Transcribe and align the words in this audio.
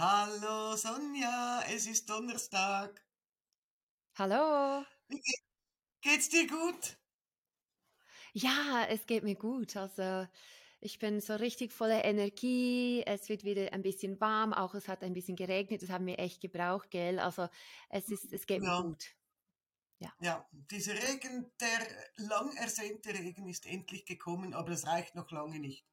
Hallo 0.00 0.76
Sonja, 0.76 1.62
es 1.68 1.86
ist 1.86 2.08
Donnerstag. 2.08 3.04
Hallo. 4.14 4.84
Ge- 5.08 5.20
geht's 6.02 6.28
dir 6.30 6.46
gut? 6.46 6.98
Ja, 8.32 8.86
es 8.88 9.06
geht 9.06 9.24
mir 9.24 9.34
gut. 9.34 9.76
Also 9.76 10.26
ich 10.80 10.98
bin 10.98 11.20
so 11.20 11.34
richtig 11.34 11.72
voller 11.72 12.04
Energie. 12.04 13.02
Es 13.06 13.28
wird 13.28 13.44
wieder 13.44 13.72
ein 13.72 13.82
bisschen 13.82 14.20
warm. 14.20 14.52
Auch 14.52 14.74
es 14.74 14.88
hat 14.88 15.02
ein 15.02 15.12
bisschen 15.12 15.36
geregnet. 15.36 15.82
Das 15.82 15.90
haben 15.90 16.06
wir 16.06 16.18
echt 16.18 16.40
gebraucht, 16.40 16.90
gell? 16.90 17.18
Also 17.18 17.48
es 17.88 18.08
ist, 18.10 18.32
es 18.32 18.46
geht 18.46 18.62
mir 18.62 18.68
Ja, 18.68 18.80
gut. 18.80 19.04
Ja. 19.98 20.14
ja, 20.22 20.48
dieser 20.70 20.94
Regen, 20.94 21.52
der 21.60 21.86
lang 22.16 22.56
ersehnte 22.56 23.10
Regen 23.10 23.46
ist 23.48 23.66
endlich 23.66 24.06
gekommen, 24.06 24.54
aber 24.54 24.70
es 24.72 24.86
reicht 24.86 25.14
noch 25.14 25.30
lange 25.30 25.58
nicht. 25.58 25.89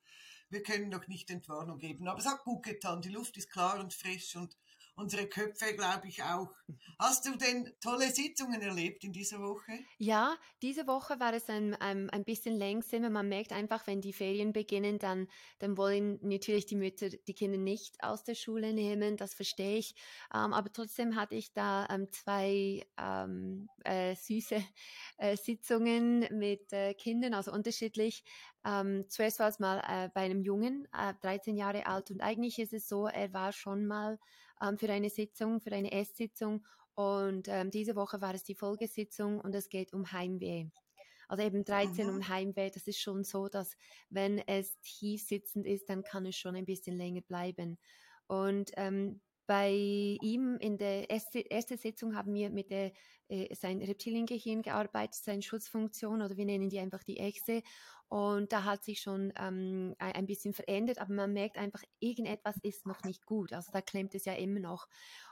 Wir 0.49 0.63
können 0.63 0.89
noch 0.89 1.07
nicht 1.07 1.29
Entwarnung 1.29 1.77
geben, 1.77 2.07
aber 2.07 2.19
es 2.19 2.25
hat 2.25 2.43
gut 2.43 2.63
getan. 2.63 3.01
Die 3.01 3.09
Luft 3.09 3.37
ist 3.37 3.49
klar 3.49 3.79
und 3.79 3.93
frisch 3.93 4.35
und 4.35 4.55
unsere 4.97 5.27
Köpfe, 5.27 5.73
glaube 5.75 6.07
ich, 6.07 6.23
auch. 6.23 6.51
Hast 6.99 7.25
du 7.25 7.37
denn 7.37 7.71
tolle 7.79 8.11
Sitzungen 8.11 8.61
erlebt 8.61 9.03
in 9.03 9.13
dieser 9.13 9.39
Woche? 9.39 9.79
Ja, 9.99 10.35
diese 10.63 10.87
Woche 10.87 11.19
war 11.19 11.33
es 11.33 11.47
ein, 11.47 11.75
ein, 11.75 12.09
ein 12.09 12.23
bisschen 12.23 12.55
längsamer. 12.55 13.11
Man 13.11 13.29
merkt 13.29 13.51
einfach, 13.51 13.85
wenn 13.85 14.01
die 14.01 14.13
Ferien 14.13 14.53
beginnen, 14.53 14.97
dann, 14.97 15.27
dann 15.59 15.77
wollen 15.77 16.19
natürlich 16.23 16.65
die 16.65 16.75
Mütter 16.75 17.09
die 17.09 17.33
Kinder 17.35 17.59
nicht 17.59 18.03
aus 18.03 18.23
der 18.23 18.33
Schule 18.33 18.73
nehmen. 18.73 19.17
Das 19.17 19.35
verstehe 19.35 19.77
ich. 19.77 19.93
Ähm, 20.33 20.53
aber 20.53 20.73
trotzdem 20.73 21.15
hatte 21.15 21.35
ich 21.35 21.53
da 21.53 21.87
ähm, 21.91 22.11
zwei 22.11 22.83
ähm, 22.97 23.69
äh, 23.83 24.15
süße 24.15 24.63
äh, 25.17 25.35
Sitzungen 25.37 26.27
mit 26.31 26.71
äh, 26.73 26.93
Kindern, 26.93 27.33
also 27.33 27.51
unterschiedlich. 27.51 28.23
Ähm, 28.65 29.05
zuerst 29.09 29.39
war 29.39 29.49
es 29.49 29.59
mal 29.59 29.79
äh, 29.79 30.09
bei 30.13 30.21
einem 30.21 30.41
Jungen, 30.41 30.87
äh, 30.93 31.13
13 31.21 31.55
Jahre 31.57 31.85
alt. 31.87 32.11
Und 32.11 32.21
eigentlich 32.21 32.59
ist 32.59 32.73
es 32.73 32.87
so, 32.87 33.07
er 33.07 33.33
war 33.33 33.51
schon 33.53 33.85
mal 33.87 34.19
ähm, 34.61 34.77
für 34.77 34.89
eine 34.91 35.09
Sitzung, 35.09 35.59
für 35.61 35.71
eine 35.71 35.91
Esssitzung 35.91 36.65
und 36.95 37.47
ähm, 37.47 37.69
diese 37.69 37.95
Woche 37.95 38.21
war 38.21 38.33
es 38.33 38.43
die 38.43 38.55
Folgesitzung 38.55 39.39
und 39.39 39.53
es 39.53 39.69
geht 39.69 39.93
um 39.93 40.11
Heimweh. 40.11 40.69
Also 41.27 41.43
eben 41.43 41.63
13 41.65 42.09
Mhm. 42.09 42.09
um 42.09 42.27
Heimweh, 42.27 42.69
das 42.71 42.87
ist 42.87 42.99
schon 42.99 43.23
so, 43.23 43.49
dass 43.49 43.75
wenn 44.09 44.39
es 44.39 44.79
tief 44.81 45.23
sitzend 45.25 45.65
ist, 45.67 45.89
dann 45.89 46.03
kann 46.03 46.25
es 46.25 46.37
schon 46.37 46.55
ein 46.55 46.65
bisschen 46.65 46.95
länger 46.97 47.21
bleiben. 47.21 47.77
Und 48.27 48.71
ähm, 48.77 49.21
bei 49.47 49.71
ihm 49.71 50.57
in 50.59 50.77
der 50.77 51.09
erste, 51.09 51.39
erste 51.39 51.77
Sitzung 51.77 52.15
haben 52.15 52.33
wir 52.33 52.49
mit 52.51 52.69
der, 52.69 52.91
äh, 53.29 53.53
sein 53.55 53.81
Reptiliengehirn 53.81 54.61
gearbeitet, 54.61 55.15
seine 55.23 55.41
Schutzfunktion 55.41 56.21
oder 56.21 56.37
wir 56.37 56.45
nennen 56.45 56.69
die 56.69 56.79
einfach 56.79 57.03
die 57.03 57.17
Echse. 57.19 57.63
Und 58.09 58.53
da 58.53 58.63
hat 58.63 58.83
sich 58.83 59.01
schon 59.01 59.33
ähm, 59.37 59.95
ein 59.99 60.27
bisschen 60.27 60.53
verändert, 60.53 60.99
aber 60.99 61.13
man 61.13 61.33
merkt 61.33 61.57
einfach, 61.57 61.83
irgendetwas 61.99 62.57
ist 62.61 62.85
noch 62.85 63.03
nicht 63.03 63.25
gut. 63.25 63.51
Also 63.53 63.71
da 63.73 63.81
klemmt 63.81 64.15
es 64.15 64.25
ja 64.25 64.33
immer 64.33 64.59
noch. 64.61 64.87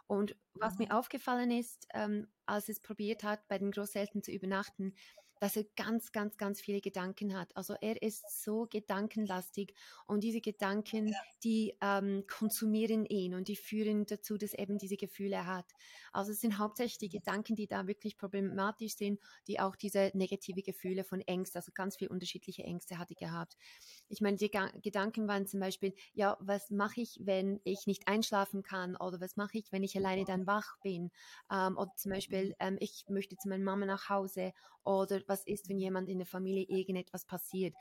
Und 0.08 0.36
was 0.60 0.78
mir 0.78 0.88
Mhm. 0.88 0.98
aufgefallen 0.98 1.52
ist, 1.52 1.88
ähm, 1.94 2.28
als 2.46 2.70
es 2.70 2.82
probiert 2.82 3.24
hat, 3.24 3.48
bei 3.48 3.58
den 3.58 3.72
Großeltern 3.72 4.24
zu 4.24 4.32
übernachten, 4.32 4.94
dass 5.40 5.56
er 5.58 5.66
ganz, 5.76 6.12
ganz, 6.12 6.38
ganz 6.38 6.62
viele 6.62 6.82
Gedanken 6.82 7.38
hat. 7.38 7.56
Also 7.56 7.76
er 7.82 8.02
ist 8.02 8.44
so 8.44 8.68
gedankenlastig 8.70 9.74
und 10.08 10.24
diese 10.24 10.42
Gedanken, 10.42 11.16
Ja, 11.16 11.36
die 11.44 11.78
ähm, 11.82 12.24
konsumieren 12.28 13.06
ihn 13.06 13.36
und 13.36 13.48
die 13.48 13.56
führen 13.56 14.06
dazu, 14.06 14.38
dass 14.38 14.54
er 14.54 14.60
eben 14.64 14.78
diese 14.78 14.98
Gefühle 14.98 15.46
hat. 15.46 15.74
Also 16.12 16.32
es 16.32 16.42
sind 16.42 16.58
hauptsächlich 16.58 16.98
die 16.98 17.10
Gedanken, 17.10 17.56
die 17.56 17.68
da 17.68 17.88
wirklich 17.88 18.18
problematisch 18.18 18.96
sind, 18.96 19.20
die 19.48 19.60
auch 19.60 19.76
diese 19.76 20.12
negative 20.14 20.62
Gefühle 20.64 21.04
von 21.04 21.22
Ängsten, 21.22 21.60
also 21.60 21.72
ganz 21.74 21.98
viele 21.98 22.10
unterschiedliche 22.10 22.64
Ängste 22.64 22.98
hatte 22.98 23.16
gehabt. 23.16 23.58
Ich 24.08 24.22
meine, 24.22 24.38
die 24.38 24.50
Ga 24.50 24.68
Gedanken 24.82 25.28
waren 25.28 25.48
zum 25.48 25.60
Beispiel, 25.60 25.94
ja, 26.14 26.38
was 26.40 26.70
mache 26.72 27.02
ich, 27.02 27.20
wenn 27.24 27.60
ich 27.64 27.88
nicht 27.88 28.08
einschlafen 28.08 28.64
kann 28.64 28.96
oder 28.96 29.20
was 29.22 29.36
mache 29.36 29.58
ich, 29.58 29.72
wenn 29.72 29.84
ich 29.84 29.96
alleine 29.98 30.26
dann 30.26 30.48
wach 30.48 30.78
bin? 30.82 31.12
Ähm, 31.52 31.78
oder 31.78 31.92
zum 31.96 32.12
Beispiel, 32.12 32.54
Mhm. 32.54 32.56
ähm, 32.60 32.78
ich 32.80 33.06
möchte 33.10 33.38
zu 33.38 33.50
meiner 33.50 33.64
Mama 33.64 33.86
nach 33.86 34.10
Hause 34.10 34.54
oder 34.84 35.22
was 35.28 35.44
ist, 35.46 35.70
wenn 35.70 35.80
jemand 35.80 36.10
in 36.10 36.18
der 36.20 36.28
Familie 36.28 36.66
irgendetwas 36.68 37.26
passiert? 37.26 37.76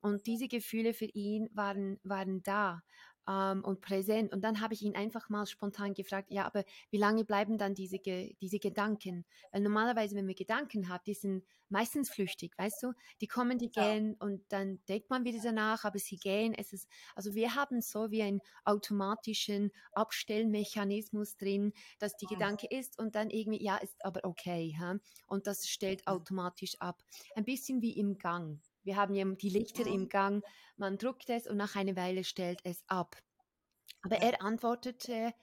Und 0.00 0.26
diese 0.26 0.48
Gefühle 0.48 0.94
für 0.94 1.06
ihn 1.06 1.48
waren, 1.52 1.98
waren 2.04 2.42
da 2.42 2.82
ähm, 3.28 3.62
und 3.64 3.80
präsent. 3.80 4.32
Und 4.32 4.42
dann 4.42 4.60
habe 4.60 4.74
ich 4.74 4.82
ihn 4.82 4.96
einfach 4.96 5.28
mal 5.28 5.46
spontan 5.46 5.94
gefragt, 5.94 6.30
ja, 6.30 6.46
aber 6.46 6.64
wie 6.90 6.96
lange 6.96 7.24
bleiben 7.24 7.58
dann 7.58 7.74
diese, 7.74 7.98
Ge 7.98 8.34
diese 8.40 8.58
Gedanken? 8.58 9.24
Weil 9.52 9.60
normalerweise, 9.60 10.16
wenn 10.16 10.26
wir 10.26 10.34
Gedanken 10.34 10.88
haben, 10.88 11.02
die 11.06 11.14
sind 11.14 11.44
meistens 11.68 12.10
flüchtig, 12.10 12.56
weißt 12.56 12.82
du? 12.82 12.92
Die 13.20 13.26
kommen, 13.26 13.58
die 13.58 13.70
ja, 13.74 13.82
gehen 13.82 14.14
und 14.18 14.42
dann 14.48 14.80
denkt 14.88 15.10
man 15.10 15.24
wieder 15.24 15.40
danach, 15.42 15.84
aber 15.84 15.98
sie 15.98 16.16
gehen. 16.16 16.54
Es 16.54 16.72
ist, 16.72 16.88
also 17.14 17.34
wir 17.34 17.54
haben 17.54 17.82
so 17.82 18.10
wie 18.10 18.22
einen 18.22 18.40
automatischen 18.64 19.70
Abstellmechanismus 19.92 21.36
drin, 21.36 21.72
dass 21.98 22.16
die 22.16 22.26
mhm. 22.26 22.30
Gedanke 22.30 22.66
ist 22.70 22.98
und 22.98 23.14
dann 23.14 23.30
irgendwie, 23.30 23.62
ja, 23.62 23.76
ist 23.76 24.04
aber 24.04 24.20
okay. 24.24 24.76
Ha? 24.80 24.96
Und 25.26 25.46
das 25.46 25.68
stellt 25.68 26.06
automatisch 26.06 26.76
ab. 26.80 27.02
Ein 27.34 27.44
bisschen 27.44 27.82
wie 27.82 27.92
im 27.98 28.16
Gang. 28.18 28.60
Wir 28.88 28.96
haben 28.96 29.12
ja 29.12 29.26
die 29.26 29.50
Lichter 29.50 29.86
im. 29.86 30.08
Gang, 30.08 30.42
man 30.78 30.96
drückt 30.96 31.28
es 31.28 31.46
und 31.46 31.58
nach 31.58 31.76
einer 31.76 31.94
Weile 31.94 32.24
stellt 32.24 32.60
es 32.64 32.82
ab. 32.86 33.18
Aber 34.00 34.16
er 34.16 34.40
antwortete 34.40 35.34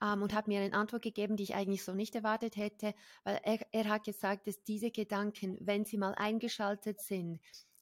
ähm, 0.00 0.22
und 0.22 0.32
hat 0.32 0.48
mir 0.48 0.62
eine 0.62 0.72
Antwort 0.72 1.02
gegeben, 1.02 1.36
die 1.36 1.42
ich 1.42 1.54
eigentlich 1.54 1.84
so 1.84 1.92
nicht 1.92 2.14
erwartet 2.14 2.56
hätte, 2.56 2.94
weil 3.24 3.38
er, 3.42 3.58
er 3.72 3.88
hat 3.90 4.04
gesagt, 4.04 4.46
dass 4.46 4.62
diese 4.62 4.90
Gedanken, 4.90 5.58
wenn 5.60 5.84
sie 5.84 5.98
mal 5.98 6.14
eingeschaltet 6.14 6.98
sind, 7.02 7.40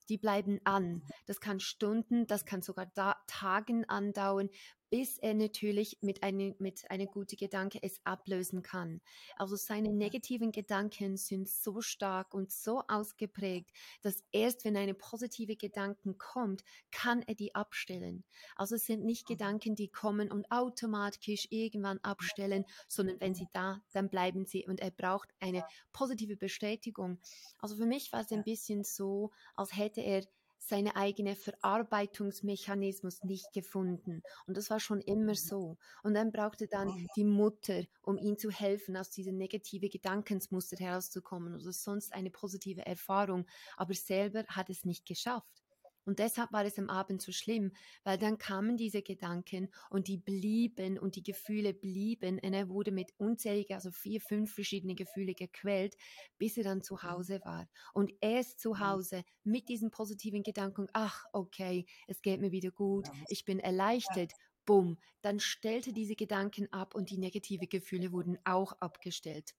die 0.09 0.19
bleiben 0.19 0.61
an. 0.65 1.05
Das 1.27 1.41
kann 1.41 1.61
Stunden, 1.61 2.27
das 2.27 2.45
kann 2.45 2.61
sogar 2.61 2.87
da, 2.87 3.15
Tagen 3.29 3.85
andauern, 3.89 4.51
bis 4.93 5.17
er 5.17 5.33
natürlich 5.33 5.97
mit 6.03 6.23
einem 6.23 6.55
mit 6.59 6.91
einer 6.91 7.07
guten 7.07 7.37
Gedanke 7.37 7.79
es 7.83 7.99
ablösen 8.05 8.63
kann. 8.63 9.01
Also 9.37 9.57
seine 9.57 9.91
negativen 9.91 10.53
Gedanken 10.53 11.17
sind 11.17 11.49
so 11.49 11.81
stark 11.81 12.35
und 12.35 12.53
so 12.53 12.83
ausgeprägt, 12.89 13.71
dass 14.03 14.23
erst 14.33 14.67
wenn 14.67 14.77
eine 14.77 14.93
positive 14.93 15.57
Gedanken 15.57 16.19
kommt, 16.19 16.63
kann 16.91 17.23
er 17.23 17.35
die 17.35 17.55
abstellen. 17.55 18.23
Also 18.55 18.75
es 18.75 18.85
sind 18.85 19.05
nicht. 19.05 19.23
Gedanken, 19.33 19.77
die 19.77 19.89
kommen 19.89 20.31
und 20.31 20.51
automatisch 20.51 21.47
irgendwann 21.49 21.99
abstellen, 22.03 22.67
sondern 22.89 23.19
wenn 23.21 23.35
sie 23.35 23.47
da, 23.53 23.81
dann 23.93 24.11
bleiben 24.11 24.45
sie 24.45 24.67
und 24.67 24.81
er 24.81 24.91
braucht 24.91 25.31
eine 25.41 25.65
positive 25.93 26.37
Bestätigung. 26.37 27.19
Also 27.59 27.77
für 27.77 27.87
mich 27.87 28.13
war 28.13 28.21
es 28.21 28.33
ein 28.33 28.45
bisschen 28.45 28.85
so, 28.85 29.31
als 29.55 29.75
hätte 29.75 30.03
er 30.03 30.27
seine 30.65 30.95
eigene 30.97 31.35
Verarbeitungsmechanismus 31.35 33.25
nicht 33.25 33.53
gefunden. 33.53 34.23
Und 34.47 34.57
das 34.57 34.71
war 34.71 34.79
schon 34.81 35.01
immer 35.01 35.33
mhm. 35.33 35.37
so. 35.37 35.77
Und 36.03 36.15
dann 36.15 36.31
brauchte 36.31 36.69
dann 36.69 37.09
die 37.17 37.25
Mutter, 37.25 37.83
um 38.03 38.17
ihm 38.17 38.39
zu 38.39 38.51
helfen, 38.51 38.97
aus 38.97 39.11
diesem 39.11 39.37
negative 39.37 39.89
Gedankensmuster 39.89 40.77
herauszukommen 40.77 41.55
oder 41.55 41.73
sonst 41.73 42.13
eine 42.13 42.31
positive 42.31 42.87
Erfahrung. 42.87 43.47
Aber 43.77 43.95
selber 43.95 44.45
hat 44.49 44.71
es 44.71 44.85
nicht 44.85 45.05
geschafft. 45.05 45.62
Und 46.05 46.19
deshalb 46.19 46.53
war 46.53 46.65
es 46.65 46.79
am 46.79 46.89
Abend 46.91 47.23
so 47.23 47.33
schlimm, 47.33 47.73
weil 48.05 48.19
dann 48.19 48.39
kamen 48.39 48.77
diese 48.77 49.03
Gedanken 49.03 49.69
und 49.91 50.09
die 50.09 50.19
blieben 50.19 50.99
und 50.99 51.17
die 51.17 51.23
Gefühle 51.23 51.75
blieben 51.75 52.39
und 52.43 52.53
er 52.55 52.69
wurde 52.69 52.93
mit 52.93 53.13
unzähligen, 53.19 53.75
also 53.75 53.91
vier, 53.91 54.21
fünf 54.21 54.53
verschiedene 54.55 54.95
Gefühle 54.95 55.35
gequält, 55.35 55.97
bis 56.39 56.57
er 56.57 56.65
dann 56.65 56.83
zu 56.83 57.03
Mhm. 57.03 57.13
Hause 57.13 57.41
war. 57.45 57.69
Und 57.95 58.13
erst 58.21 58.61
zu 58.61 58.79
Mhm. 58.79 58.81
Hause 58.81 59.25
mit 59.45 59.69
diesen 59.69 59.91
positiven 59.91 60.43
Gedanken, 60.43 60.87
ach, 60.93 61.25
okay, 61.33 61.87
es 62.07 62.23
geht 62.23 62.41
mir 62.41 62.53
wieder 62.53 62.71
gut, 62.71 63.11
ich 63.27 63.45
bin 63.45 63.59
erleichtert, 63.59 64.33
bumm, 64.65 64.99
dann 65.23 65.41
stellte 65.41 65.93
diese 65.93 66.15
Gedanken 66.17 66.73
ab 66.73 66.95
und 66.95 67.11
die 67.11 67.19
negative 67.19 67.67
Gefühle 67.67 68.13
wurden 68.13 68.39
auch 68.45 68.73
abgestellt. 68.81 69.55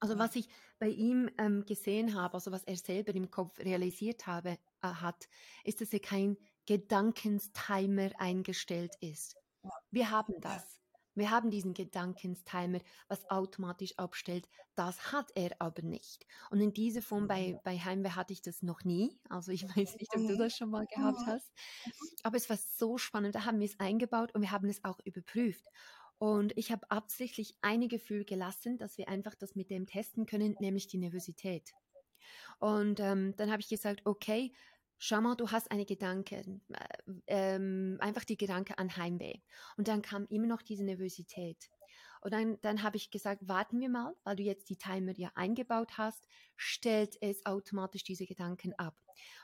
Also 0.00 0.18
ja, 0.18 0.18
was 0.18 0.36
ich 0.36 0.48
bei 0.78 0.88
ihm 0.88 1.30
ähm, 1.38 1.64
gesehen 1.64 2.14
habe, 2.14 2.34
also 2.34 2.52
was 2.52 2.64
er 2.64 2.76
selber 2.76 3.14
im 3.14 3.30
Kopf 3.30 3.58
realisiert 3.60 4.26
habe, 4.26 4.50
äh, 4.82 4.88
hat, 4.88 5.28
ist, 5.64 5.80
dass 5.80 5.92
er 5.92 6.00
kein 6.00 6.36
Gedankenstimer 6.66 8.10
eingestellt 8.18 8.96
ist. 9.00 9.36
Wir 9.90 10.10
haben 10.10 10.34
das. 10.40 10.80
Wir 11.14 11.30
haben 11.30 11.50
diesen 11.50 11.72
Gedankenstimer, 11.72 12.80
was 13.08 13.28
automatisch 13.30 13.98
abstellt. 13.98 14.48
Das 14.74 15.12
hat 15.12 15.30
er 15.34 15.56
aber 15.60 15.80
nicht. 15.82 16.26
Und 16.50 16.60
in 16.60 16.74
dieser 16.74 17.00
Form 17.00 17.24
mhm. 17.24 17.28
bei, 17.28 17.60
bei 17.64 17.78
Heimweh 17.78 18.10
hatte 18.10 18.34
ich 18.34 18.42
das 18.42 18.62
noch 18.62 18.84
nie. 18.84 19.18
Also 19.30 19.50
ich 19.52 19.64
weiß 19.76 19.96
nicht, 19.96 20.14
ob 20.14 20.26
du 20.26 20.34
Mhm. 20.34 20.38
das 20.38 20.54
schon 20.56 20.68
mal 20.70 20.86
gehabt 20.86 21.20
Mhm. 21.20 21.26
hast. 21.26 21.52
Aber 22.22 22.36
es 22.36 22.50
war 22.50 22.56
so 22.58 22.98
spannend. 22.98 23.34
Da 23.34 23.44
haben 23.44 23.60
wir 23.60 23.66
es 23.66 23.78
eingebaut 23.80 24.34
und 24.34 24.42
wir 24.42 24.50
haben 24.50 24.68
es 24.68 24.84
auch 24.84 25.00
überprüft. 25.04 25.66
Und 26.18 26.56
ich 26.56 26.72
habe 26.72 26.90
absichtlich 26.90 27.56
ein 27.62 27.88
Gefühl 27.88 28.24
gelassen, 28.24 28.78
dass 28.78 28.98
wir 28.98 29.08
einfach 29.08 29.34
das 29.34 29.54
mit 29.54 29.70
dem 29.70 29.86
testen 29.86 30.26
können, 30.26 30.56
nämlich 30.58 30.86
die 30.88 30.98
Nervosität. 30.98 31.74
Und 32.58 33.00
ähm, 33.00 33.34
dann 33.36 33.50
habe 33.50 33.60
ich 33.60 33.68
gesagt, 33.68 34.02
okay, 34.04 34.54
schau 34.98 35.20
mal, 35.20 35.36
du 35.36 35.50
hast 35.50 35.70
eine 35.70 35.84
Gedanke, 35.86 36.60
äh, 36.72 37.12
ähm, 37.26 37.98
einfach 38.00 38.24
die 38.24 38.36
Gedanke 38.36 38.78
an 38.78 38.96
Heimweh. 38.96 39.40
Und 39.76 39.88
dann 39.88 40.02
kam 40.02 40.26
immer 40.28 40.46
noch 40.46 40.62
diese 40.62 40.84
Nervosität. 40.84 41.70
Und 42.22 42.32
dann, 42.32 42.60
dann 42.62 42.82
habe 42.82 42.96
ich 42.96 43.10
gesagt, 43.10 43.46
warten 43.48 43.78
wir 43.80 43.88
mal, 43.90 44.14
weil 44.24 44.36
du 44.36 44.42
jetzt 44.42 44.70
die 44.70 44.76
Timer 44.78 45.12
ja 45.16 45.30
eingebaut 45.34 45.98
hast, 45.98 46.26
stellt 46.56 47.16
es 47.20 47.44
automatisch 47.46 48.04
diese 48.04 48.26
Gedanken 48.26 48.74
ab. 48.78 48.96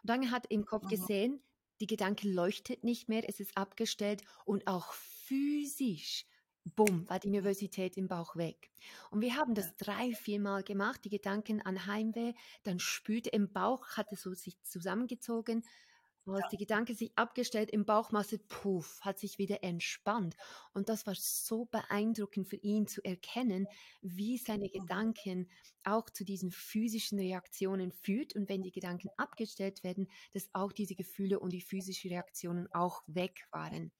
Und 0.02 0.10
dann 0.10 0.30
hat 0.30 0.46
im 0.48 0.64
Kopf 0.64 0.86
Mhm. 0.86 0.88
gesehen, 0.88 1.42
die 1.80 1.86
Gedanke 1.86 2.28
leuchtet 2.28 2.84
nicht 2.84 3.08
mehr, 3.08 3.28
es 3.28 3.40
ist 3.40 3.56
abgestellt 3.56 4.22
und 4.44 4.66
auch 4.66 4.92
physisch 4.92 6.24
bumm, 6.64 7.09
war 7.09 7.19
die 7.19 7.31
Nervosität 7.31 7.97
im 7.97 8.09
Bauch 8.09 8.37
weg. 8.37 8.70
Und 9.11 9.20
wir 9.20 9.37
haben 9.37 9.55
das 9.55 9.76
drei, 9.76 10.12
viermal 10.14 10.62
gemacht, 10.62 11.05
die 11.05 11.11
Gedanken 11.11 11.61
an 11.62 11.87
Heimweh, 11.87 12.35
dann 12.62 12.79
spürte 12.79 13.31
im 13.31 13.53
Bauch, 13.53 13.87
hatte 13.97 14.17
so 14.17 14.32
sich 14.35 14.62
zusammengezogen, 14.62 15.64
als 16.35 16.47
Ja. 16.47 16.49
die 16.49 16.56
Gedanken 16.56 16.94
sich 16.94 17.12
abgestellt, 17.17 17.70
im 17.70 17.85
Bauchmasse, 17.85 18.38
puff, 18.38 19.00
hat 19.03 19.19
sich 19.19 19.38
wieder 19.38 19.62
entspannt. 19.64 20.37
Und 20.73 20.88
das 20.88 21.06
war 21.06 21.14
so 21.17 21.67
beeindruckend 21.67 22.49
für 22.49 22.56
ihn 22.56 22.87
zu 22.87 23.03
erkennen, 23.05 23.69
wie 24.00 24.38
seine. 24.38 24.70
Gedanken 24.70 25.50
auch 25.85 26.08
zu 26.11 26.25
diesen 26.25 26.50
physischen 26.50 27.19
Reaktionen 27.19 27.93
führt. 27.93 28.35
Und 28.35 28.49
wenn 28.49 28.62
die 28.62 28.73
Gedanken 28.73 29.11
abgestellt 29.17 29.82
werden, 29.85 30.08
dass 30.32 30.49
auch 30.55 30.73
diese 30.73 30.94
Gefühle 30.94 31.38
und 31.41 31.53
die 31.53 31.61
physischen 31.61 32.11
Reaktionen 32.11 32.69
auch 32.73 33.03
weg 33.06 33.47
waren. 33.50 33.93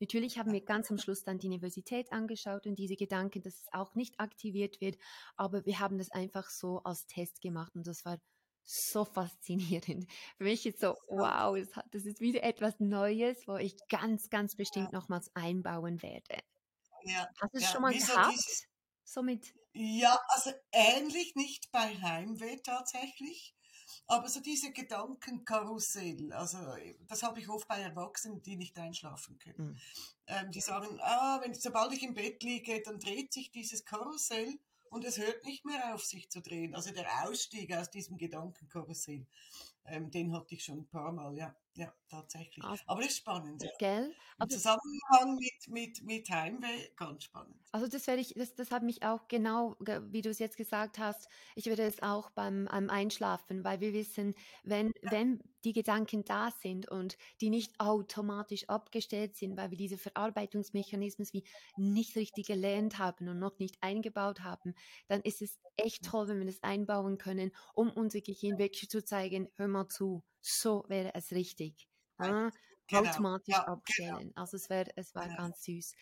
Natürlich 0.00 0.38
haben 0.38 0.52
wir 0.52 0.60
ganz 0.64 0.90
am 0.90 0.98
Schluss 0.98 1.22
dann 1.24 1.38
die 1.38 1.48
Nervosität 1.48 2.12
angeschaut 2.12 2.66
und 2.66 2.76
diese 2.78 2.96
Gedanken, 2.96 3.42
dass 3.42 3.54
es 3.60 3.66
auch 3.72 3.94
nicht 3.94 4.20
aktiviert 4.20 4.80
wird, 4.80 4.96
aber 5.36 5.64
wir 5.66 5.80
haben 5.80 5.98
das 5.98 6.10
einfach 6.10 6.48
so 6.50 6.78
als 6.84 7.06
Test 7.06 7.40
gemacht 7.40 7.74
und 7.74 7.86
das 7.86 8.04
war 8.04 8.18
so 8.64 9.04
faszinierend. 9.04 10.10
Für 10.38 10.44
mich 10.44 10.66
ist 10.66 10.80
so, 10.80 10.96
wow, 11.08 11.56
das, 11.56 11.76
hat, 11.76 11.86
das 11.92 12.04
ist 12.04 12.20
wieder 12.20 12.42
etwas 12.42 12.80
Neues, 12.80 13.46
wo 13.46 13.56
ich 13.56 13.76
ganz, 13.88 14.28
ganz 14.30 14.56
bestimmt 14.56 14.92
Ja. 14.92 14.92
nochmals 14.92 15.30
einbauen 15.34 16.02
werde. 16.02 16.38
Ja, 17.04 17.30
Hast 17.40 17.54
du 17.54 17.58
es 17.58 17.68
ja. 17.68 17.70
schon 17.70 17.82
mal 17.82 17.94
Wie 17.94 18.00
so 18.00 18.16
gehabt? 18.16 18.18
diese, 18.18 18.66
So 19.04 19.22
mit, 19.22 19.54
ja, 19.74 20.18
also 20.28 20.52
ähnlich 20.72 21.34
nicht 21.36 21.70
bei 21.72 22.00
Heimweh 22.00 22.58
tatsächlich, 22.62 23.55
aber 24.06 24.28
so 24.28 24.40
diese 24.40 24.72
Gedankenkarussell, 24.72 26.32
also 26.32 26.58
das 27.08 27.22
habe 27.22 27.40
ich 27.40 27.48
oft 27.48 27.66
bei 27.66 27.80
Erwachsenen, 27.80 28.42
die 28.42 28.56
nicht 28.56 28.78
einschlafen 28.78 29.38
können. 29.38 29.72
Mm. 29.72 29.76
Ähm, 30.28 30.50
die 30.52 30.60
sagen, 30.60 30.98
ah, 31.00 31.40
wenn, 31.42 31.54
sobald 31.54 31.92
ich 31.92 32.02
im 32.02 32.14
Bett 32.14 32.42
liege, 32.42 32.82
dann 32.82 33.00
dreht 33.00 33.32
sich 33.32 33.50
dieses 33.50 33.84
Karussell 33.84 34.58
und 34.90 35.04
es 35.04 35.18
hört 35.18 35.44
nicht 35.44 35.64
mehr 35.64 35.94
auf, 35.94 36.04
sich 36.04 36.30
zu 36.30 36.40
drehen. 36.40 36.74
Also 36.74 36.92
der 36.92 37.06
Ausstieg 37.24 37.74
aus 37.74 37.90
diesem 37.90 38.16
Gedankenkarussell, 38.16 39.26
ähm, 39.88 40.10
den 40.10 40.32
hatte 40.32 40.54
ich 40.54 40.64
schon 40.64 40.78
ein 40.80 40.88
paar 40.88 41.12
Mal, 41.12 41.36
ja, 41.36 41.54
ja, 41.74 41.92
tatsächlich. 42.08 42.64
also, 42.64 42.82
Aber 42.86 43.00
das 43.02 43.10
ist 43.12 43.18
spannend, 43.18 43.62
ja. 43.62 43.70
gell? 43.78 44.14
Im 44.38 44.40
Also 44.40 44.56
Zusammenhang 44.56 45.36
mit, 45.36 45.68
mit, 45.68 46.02
mit 46.02 46.28
Heimweh, 46.30 46.88
ganz 46.96 47.24
spannend. 47.24 47.60
Also 47.72 47.88
das 47.88 48.06
werde 48.06 48.22
ich, 48.22 48.32
das, 48.34 48.54
das 48.54 48.70
hat 48.70 48.82
mich 48.82 49.02
auch 49.02 49.28
genau, 49.28 49.74
ge- 49.80 50.00
wie 50.10 50.22
du 50.22 50.30
es 50.30 50.38
jetzt 50.38 50.56
gesagt 50.56 50.98
hast, 50.98 51.28
ich 51.56 51.66
werde 51.66 51.82
es 51.82 52.00
auch 52.02 52.30
beim, 52.30 52.64
beim 52.70 52.88
Einschlafen, 52.88 53.64
weil 53.64 53.80
wir 53.80 53.92
wissen, 53.92 54.34
wenn, 54.64 54.92
wenn 55.02 55.40
die 55.64 55.74
Gedanken 55.74 56.24
da 56.24 56.50
sind 56.62 56.88
und 56.88 57.18
die 57.42 57.50
nicht 57.50 57.78
automatisch 57.78 58.68
abgestellt 58.68 59.36
sind, 59.36 59.56
weil 59.58 59.70
wir 59.72 59.76
diese 59.76 59.98
Verarbeitungsmechanismen 59.98 61.28
wie 61.32 61.44
nicht 61.76 62.16
richtig 62.16 62.46
gelernt 62.46 62.98
haben 62.98 63.28
und 63.28 63.38
noch 63.38 63.58
nicht 63.58 63.76
eingebaut 63.82 64.40
haben, 64.40 64.74
dann 65.08 65.20
ist 65.22 65.42
es 65.42 65.58
echt 65.76 66.04
toll, 66.04 66.28
wenn 66.28 66.38
wir 66.38 66.46
das 66.46 66.62
einbauen 66.62 67.18
können, 67.18 67.50
um 67.74 67.90
unser 67.90 68.20
Gehirn 68.22 68.58
wirklich 68.58 68.88
zu 68.88 69.04
zeigen, 69.04 69.48
hör 69.56 69.68
mal 69.68 69.75
zu, 69.84 70.24
so 70.40 70.84
wäre 70.88 71.14
es 71.14 71.32
richtig. 71.32 71.88
Right. 72.18 72.32
Ah, 72.32 72.50
Genau, 72.88 73.00
automatisch 73.00 73.54
ja, 73.54 73.64
genau, 73.64 73.72
abstellen. 73.72 74.32
Also 74.36 74.56
es 74.56 74.70
wäre, 74.70 74.90
es 74.96 75.14
war 75.14 75.28
genau. 75.28 75.36
ganz 75.36 75.64
süß. 75.64 75.94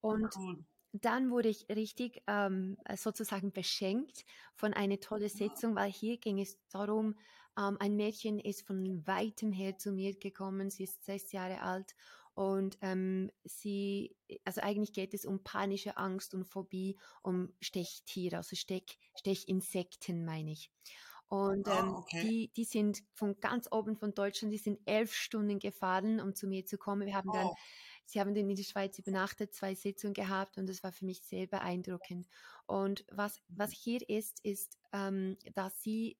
Und 0.00 0.34
Cool. 0.36 0.64
dann 0.92 1.30
wurde 1.30 1.48
ich 1.48 1.68
richtig 1.68 2.22
ähm, 2.26 2.76
sozusagen 2.96 3.52
beschenkt 3.52 4.24
von 4.54 4.74
einer 4.74 5.00
tollen 5.00 5.28
Sitzung, 5.28 5.74
weil 5.76 5.90
hier 5.90 6.18
ging 6.18 6.40
es 6.40 6.58
darum, 6.68 7.16
ähm, 7.58 7.76
ein 7.80 7.96
Mädchen 7.96 8.38
ist 8.38 8.66
von 8.66 9.06
weitem 9.06 9.52
her 9.52 9.78
zu 9.78 9.92
mir 9.92 10.14
gekommen, 10.18 10.70
sie 10.70 10.84
ist 10.84 11.04
sechs 11.04 11.32
Jahre 11.32 11.62
alt 11.62 11.94
und 12.34 12.78
ähm, 12.80 13.30
sie, 13.44 14.16
also 14.44 14.60
eigentlich 14.62 14.92
geht 14.92 15.14
es 15.14 15.24
um 15.26 15.42
panische 15.44 15.96
Angst 15.96 16.34
und 16.34 16.44
Phobie, 16.44 16.98
um 17.22 17.54
Stechtiere, 17.60 18.38
also 18.38 18.56
Stech, 18.56 18.98
Stechinsekten 19.14 20.24
meine 20.24 20.52
ich. 20.52 20.70
Und 21.32 21.66
Ah, 21.66 21.80
ähm, 21.80 21.96
okay. 21.98 22.22
die, 22.22 22.52
die 22.54 22.64
sind 22.64 23.02
von 23.14 23.40
ganz 23.40 23.66
oben 23.70 23.96
von 23.96 24.14
Deutschland, 24.14 24.52
die 24.52 24.58
sind 24.58 24.80
elf 24.84 25.14
Stunden 25.14 25.58
gefahren, 25.58 26.20
um 26.20 26.34
zu 26.34 26.46
mir 26.46 26.66
zu 26.66 26.76
kommen. 26.76 27.06
Wir 27.06 27.14
haben 27.16 27.32
dann 27.32 27.50
Oh, 27.50 27.56
Sie 28.04 28.20
haben 28.20 28.34
dann 28.34 28.50
in 28.50 28.56
der 28.56 28.64
Schweiz 28.64 28.98
übernachtet, 28.98 29.54
zwei 29.54 29.74
Sitzungen 29.74 30.12
gehabt 30.14 30.58
und 30.58 30.68
das 30.68 30.82
war 30.82 30.92
für 30.92 31.06
mich 31.06 31.22
sehr 31.22 31.46
beeindruckend. 31.46 32.28
Und 32.66 33.04
was, 33.10 33.40
was 33.48 33.70
hier 33.72 34.06
ist, 34.08 34.40
ist, 34.44 34.78
ähm, 34.92 35.38
dass 35.54 35.80
sie 35.82 36.18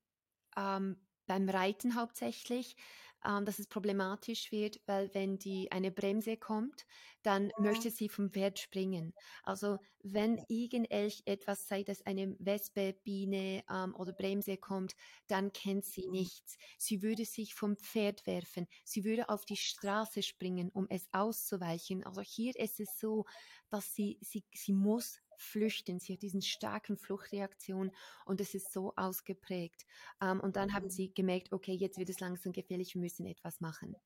ähm, 0.57 0.97
beim 1.27 1.49
Reiten 1.49 1.95
hauptsächlich, 1.97 2.77
ähm, 3.25 3.45
dass 3.45 3.59
es 3.59 3.67
problematisch 3.69 4.53
wird, 4.53 4.81
weil 4.87 5.13
wenn 5.15 5.39
die 5.39 5.71
eine 5.73 5.91
Bremse 5.91 6.37
kommt, 6.37 6.85
dann 7.23 7.53
möchte 7.57 7.91
sie 7.91 8.09
vom 8.09 8.31
Pferd 8.31 8.59
springen. 8.59 9.15
Also 9.43 9.79
wenn 10.03 10.39
irgendetwas, 10.49 11.69
sei 11.69 11.83
das 11.85 12.03
eine 12.07 12.37
Wespe, 12.39 12.95
Biene 13.05 13.63
ähm, 13.71 13.95
oder 13.95 14.13
Bremse 14.13 14.57
kommt, 14.57 14.95
dann 15.29 15.53
kennt 15.53 15.85
sie 15.85 16.07
Mhm. 16.07 16.09
nichts. 16.09 16.57
Sie 16.79 17.03
würde 17.03 17.25
sich 17.25 17.55
vom 17.55 17.77
Pferd 17.77 18.27
werfen. 18.27 18.67
Sie 18.85 19.05
würde 19.05 19.29
auf 19.29 19.45
die 19.45 19.57
Straße 19.57 20.23
springen, 20.23 20.71
um 20.71 20.87
es 20.91 21.09
auszuweichen. 21.13 22.05
Also 22.05 22.21
hier 22.23 22.57
ist 22.57 22.81
es 22.81 22.99
so, 22.99 23.25
dass 23.71 23.95
sie, 23.95 24.19
sie, 24.21 24.45
sie 24.55 24.73
muss 24.73 25.22
flüchten. 25.43 25.99
Sie 26.01 26.15
hat 26.15 26.23
diesen 26.23 26.43
starken 26.43 26.97
Fluchtreaktion 26.97 27.93
und 28.25 28.41
es 28.41 28.55
ist 28.55 28.73
so 28.73 28.95
ausgeprägt. 28.97 29.85
Ähm, 30.21 30.41
und 30.41 30.57
dann 30.57 30.73
haben 30.73 30.89
Mhm. 30.89 30.91
sie 30.91 31.13
gemerkt, 31.13 31.53
okay, 31.53 31.73
jetzt 31.75 31.99
wird 31.99 32.11
es 32.11 32.21
langsam 32.21 32.53
gefährlich, 32.53 32.95
wir 32.95 33.01
müssen 33.03 33.27
etwas 33.27 33.61
machen. 33.61 33.97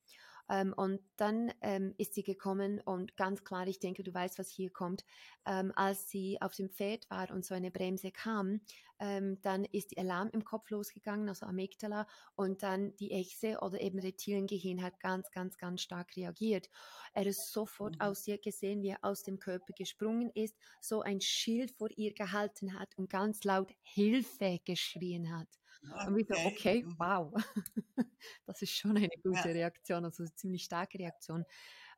Ähm, 0.48 0.72
und 0.76 1.00
dann 1.16 1.52
ähm, 1.60 1.94
ist 1.98 2.14
sie 2.14 2.22
gekommen 2.22 2.80
und 2.80 3.16
ganz 3.16 3.44
klar, 3.44 3.66
ich 3.66 3.80
denke, 3.80 4.02
du 4.04 4.14
weißt, 4.14 4.38
was 4.38 4.48
hier 4.48 4.70
kommt. 4.70 5.04
Ähm, 5.44 5.72
als 5.74 6.08
sie 6.08 6.40
auf 6.40 6.54
dem 6.54 6.70
Pferd 6.70 7.08
war 7.10 7.30
und 7.30 7.44
so 7.44 7.54
eine 7.54 7.70
Bremse 7.70 8.12
kam, 8.12 8.60
ähm, 8.98 9.40
dann 9.42 9.64
ist 9.64 9.90
die 9.92 9.98
Alarm 9.98 10.30
im 10.32 10.44
Kopf 10.44 10.70
losgegangen, 10.70 11.28
also 11.28 11.46
Amygdala, 11.46 12.06
und 12.34 12.62
dann 12.62 12.96
die 12.96 13.10
Echse 13.12 13.58
oder 13.60 13.80
eben 13.80 13.98
Reptiliengehirn 13.98 14.82
hat 14.82 15.00
ganz, 15.00 15.30
ganz, 15.30 15.58
ganz 15.58 15.82
stark 15.82 16.16
reagiert. 16.16 16.68
Er 17.12 17.26
ist 17.26 17.52
sofort 17.52 17.96
Mhm. 17.96 18.00
aus 18.00 18.26
ihr 18.26 18.38
gesehen, 18.38 18.82
wie 18.82 18.88
er 18.90 18.98
aus 19.04 19.22
dem 19.22 19.38
Körper 19.38 19.72
gesprungen 19.72 20.30
ist, 20.34 20.56
so 20.80 21.02
ein 21.02 21.20
Schild 21.20 21.70
vor 21.72 21.88
ihr 21.96 22.14
gehalten 22.14 22.78
hat 22.78 22.96
und 22.98 23.10
ganz 23.10 23.44
laut 23.44 23.72
Hilfe 23.82 24.60
geschrien 24.64 25.36
hat. 25.36 25.48
Und 26.04 26.16
wir 26.16 26.24
so, 26.28 26.36
Okay. 26.36 26.44
okay, 26.44 26.84
wow, 26.98 27.32
das 28.46 28.62
ist 28.62 28.72
schon 28.76 28.96
eine 28.96 29.08
gute 29.22 29.48
Ja, 29.48 29.54
Reaktion, 29.54 30.04
also 30.04 30.22
eine 30.22 30.34
ziemlich 30.34 30.64
starke 30.64 30.98
Reaktion. 30.98 31.44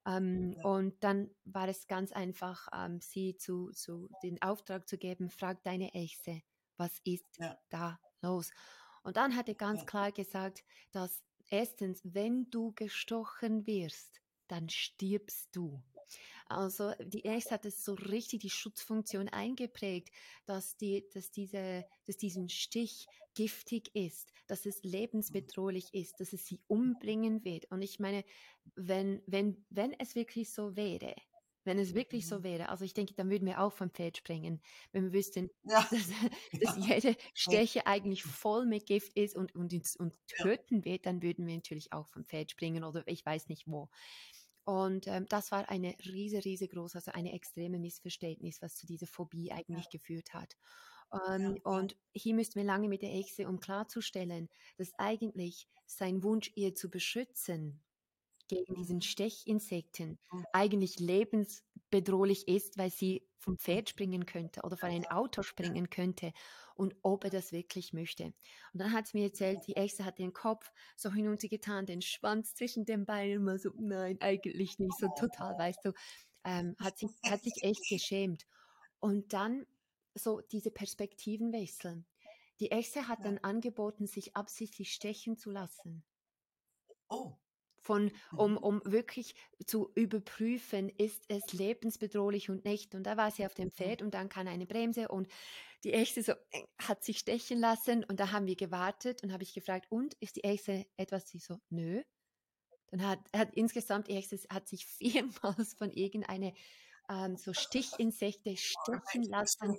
Ähm, 0.06 0.56
ja, 0.56 0.62
und 0.62 1.02
dann 1.04 1.30
war 1.44 1.68
es 1.68 1.86
ganz 1.86 2.12
einfach, 2.12 2.68
ähm, 2.74 3.00
sie 3.00 3.36
zu, 3.36 3.70
zu 3.72 4.08
den 4.22 4.40
Auftrag 4.42 4.88
zu 4.88 4.98
geben, 4.98 5.30
frag 5.30 5.62
deine 5.64 5.94
Echse, 5.94 6.42
was 6.78 6.98
ist 7.04 7.38
ja, 7.38 7.58
da 7.68 8.00
los? 8.22 8.50
Und 9.02 9.16
dann 9.16 9.36
hat 9.36 9.48
er 9.48 9.54
ganz 9.54 9.80
ja. 9.80 9.86
klar 9.86 10.12
gesagt, 10.12 10.64
dass 10.92 11.22
erstens, 11.50 12.00
wenn 12.04 12.50
du 12.50 12.72
gestochen 12.72 13.66
wirst, 13.66 14.20
dann 14.48 14.68
stirbst 14.68 15.48
du. 15.52 15.82
Also 16.46 16.92
die 17.00 17.26
Echse 17.26 17.50
hat 17.50 17.66
es 17.66 17.84
so 17.84 17.92
richtig 17.92 18.40
die 18.40 18.50
Schutzfunktion 18.50 19.28
eingeprägt, 19.28 20.10
dass, 20.46 20.76
die, 20.78 21.06
dass, 21.12 21.30
diese, 21.30 21.84
dass 22.06 22.16
diesen 22.16 22.48
Stich 22.48 23.06
giftig 23.34 23.94
ist, 23.94 24.32
dass 24.46 24.64
es 24.64 24.82
lebensbedrohlich 24.82 25.92
ist, 25.92 26.20
dass 26.20 26.32
es 26.32 26.46
sie 26.46 26.60
umbringen 26.66 27.44
wird. 27.44 27.70
Und 27.70 27.82
ich 27.82 28.00
meine, 28.00 28.24
wenn, 28.74 29.22
wenn, 29.26 29.64
wenn 29.68 29.92
es 29.92 30.14
wirklich 30.14 30.50
so 30.50 30.74
wäre, 30.74 31.14
wenn 31.68 31.78
es 31.78 31.94
wirklich 31.94 32.26
so 32.26 32.42
Mhm. 32.42 32.44
wäre, 32.44 32.68
also 32.70 32.84
ich 32.84 32.94
denke, 32.94 33.14
dann 33.14 33.30
würden 33.30 33.46
wir 33.46 33.60
auch 33.62 33.72
vom 33.72 33.90
Pferd 33.90 34.16
springen, 34.18 34.60
wenn 34.92 35.04
wir 35.04 35.12
wüssten, 35.12 35.50
Ja, 35.62 35.80
dass, 35.90 36.08
dass 36.60 36.76
ja, 36.76 36.76
jede 36.76 37.16
ja, 37.46 37.60
Steche 37.60 37.86
eigentlich 37.86 38.24
voll 38.24 38.66
mit 38.66 38.86
Gift 38.86 39.14
ist 39.16 39.36
und, 39.36 39.54
und 39.54 39.72
ja, 40.38 40.48
töten 40.48 40.84
wird, 40.84 41.06
dann 41.06 41.22
würden 41.22 41.46
wir 41.46 41.54
natürlich 41.56 41.92
auch 41.92 42.08
vom 42.08 42.24
Pferd 42.26 42.50
springen 42.50 42.84
oder 42.84 43.04
ich 43.06 43.24
weiß 43.24 43.48
nicht 43.48 43.68
wo. 43.68 43.88
Und 44.64 45.06
ähm, 45.06 45.26
das 45.28 45.50
war 45.50 45.68
eine 45.70 45.94
riese, 46.04 46.44
riesengroße, 46.44 46.98
also 46.98 47.12
eine 47.12 47.32
extreme 47.32 47.78
Missverständnis, 47.78 48.60
was 48.60 48.76
zu 48.76 48.86
dieser 48.86 49.06
Phobie 49.06 49.50
ja, 49.68 49.80
eigentlich 49.80 49.88
geführt 49.88 50.34
hat. 50.34 50.56
ja, 51.36 51.50
Ähm, 51.50 51.58
ja. 51.70 51.84
und 51.84 51.96
hier 52.14 52.34
müssten 52.34 52.56
wir 52.56 52.64
lange 52.66 52.88
mit 52.88 53.02
der 53.02 53.14
Echse, 53.14 53.48
um 53.48 53.60
klarzustellen, 53.60 54.48
dass 54.76 54.92
eigentlich 54.98 55.68
sein 55.86 56.22
Wunsch, 56.22 56.52
ihr 56.54 56.74
zu 56.74 56.90
beschützen 56.90 57.82
gegen 58.48 58.74
diesen 58.74 59.00
Mhm. 59.00 59.02
Stechinsekten, 59.02 60.18
Mhm. 60.32 60.44
eigentlich 60.52 60.98
lebensbedrohlich 60.98 62.48
ist, 62.48 62.78
weil 62.78 62.90
sie 62.90 63.28
vom 63.38 63.58
Pferd 63.58 63.88
springen 63.90 64.26
könnte 64.26 64.62
oder 64.62 64.76
von 64.76 64.90
einem 64.90 65.06
Auto 65.06 65.42
springen 65.42 65.90
könnte 65.90 66.32
und 66.74 66.96
ob 67.02 67.24
er 67.24 67.30
das 67.30 67.52
wirklich 67.52 67.92
möchte. 67.92 68.24
Und 68.26 68.34
dann 68.74 68.92
hat 68.92 69.06
sie 69.08 69.18
mir 69.18 69.26
erzählt, 69.26 69.66
die 69.66 69.76
Echse 69.76 70.04
hat 70.04 70.18
den 70.18 70.32
Kopf 70.32 70.72
so 70.96 71.12
hinuntergetan, 71.12 71.86
den 71.86 72.02
Schwanz 72.02 72.54
zwischen 72.54 72.84
den 72.84 73.06
Beinen, 73.06 73.44
mal 73.44 73.58
so, 73.58 73.70
nein, 73.78 74.18
eigentlich 74.20 74.78
nicht, 74.78 74.98
so 74.98 75.08
total, 75.08 75.56
weißt 75.58 75.84
du, 75.84 75.92
ähm, 76.44 76.74
hat, 76.78 76.98
sich, 76.98 77.10
hat 77.26 77.42
sich 77.44 77.62
echt 77.62 77.86
geschämt. 77.88 78.44
Und 79.00 79.32
dann 79.32 79.66
so 80.14 80.40
diese 80.40 80.70
Perspektivenwechsel. 80.70 82.04
Die 82.60 82.70
Echse 82.72 83.08
hat 83.08 83.24
dann 83.24 83.38
angeboten, 83.38 84.06
sich 84.06 84.36
absichtlich 84.36 84.92
stechen 84.92 85.36
zu 85.36 85.50
lassen 85.50 86.04
Oh, 87.10 87.38
von, 87.80 88.10
um, 88.36 88.52
mhm. 88.52 88.56
um 88.58 88.82
wirklich 88.84 89.34
zu 89.66 89.90
überprüfen, 89.94 90.88
ist 90.88 91.24
es 91.28 91.52
lebensbedrohlich 91.52 92.50
und 92.50 92.64
nicht. 92.64 92.94
Und 92.94 93.04
da 93.04 93.16
war 93.16 93.30
sie 93.30 93.46
auf 93.46 93.54
dem 93.54 93.66
mhm. 93.66 93.72
Pferd 93.72 94.02
und 94.02 94.14
dann 94.14 94.28
kam 94.28 94.46
eine 94.46 94.66
Bremse 94.66 95.08
und 95.08 95.28
die 95.84 95.92
Echse 95.92 96.22
so 96.22 96.32
äh, 96.32 96.64
hat 96.78 97.04
sich 97.04 97.18
stechen 97.18 97.60
lassen 97.60 98.04
und 98.04 98.20
da 98.20 98.32
haben 98.32 98.46
wir 98.46 98.56
gewartet 98.56 99.22
und 99.22 99.32
habe 99.32 99.42
ich 99.42 99.54
gefragt, 99.54 99.86
und 99.90 100.14
ist 100.14 100.36
die 100.36 100.44
Echse 100.44 100.86
etwas? 100.96 101.28
Sie 101.28 101.38
so, 101.38 101.60
nö. 101.70 102.02
Dann 102.90 103.06
hat, 103.06 103.20
hat 103.36 103.54
insgesamt 103.54 104.08
die 104.08 104.16
Echse 104.16 104.38
hat 104.50 104.66
sich 104.66 104.86
viermal 104.86 105.54
von 105.78 105.90
irgendeiner 105.90 106.52
ähm, 107.08 107.36
so 107.36 107.52
Stichinsekte 107.52 108.56
stechen 108.56 109.24
lassen, 109.24 109.78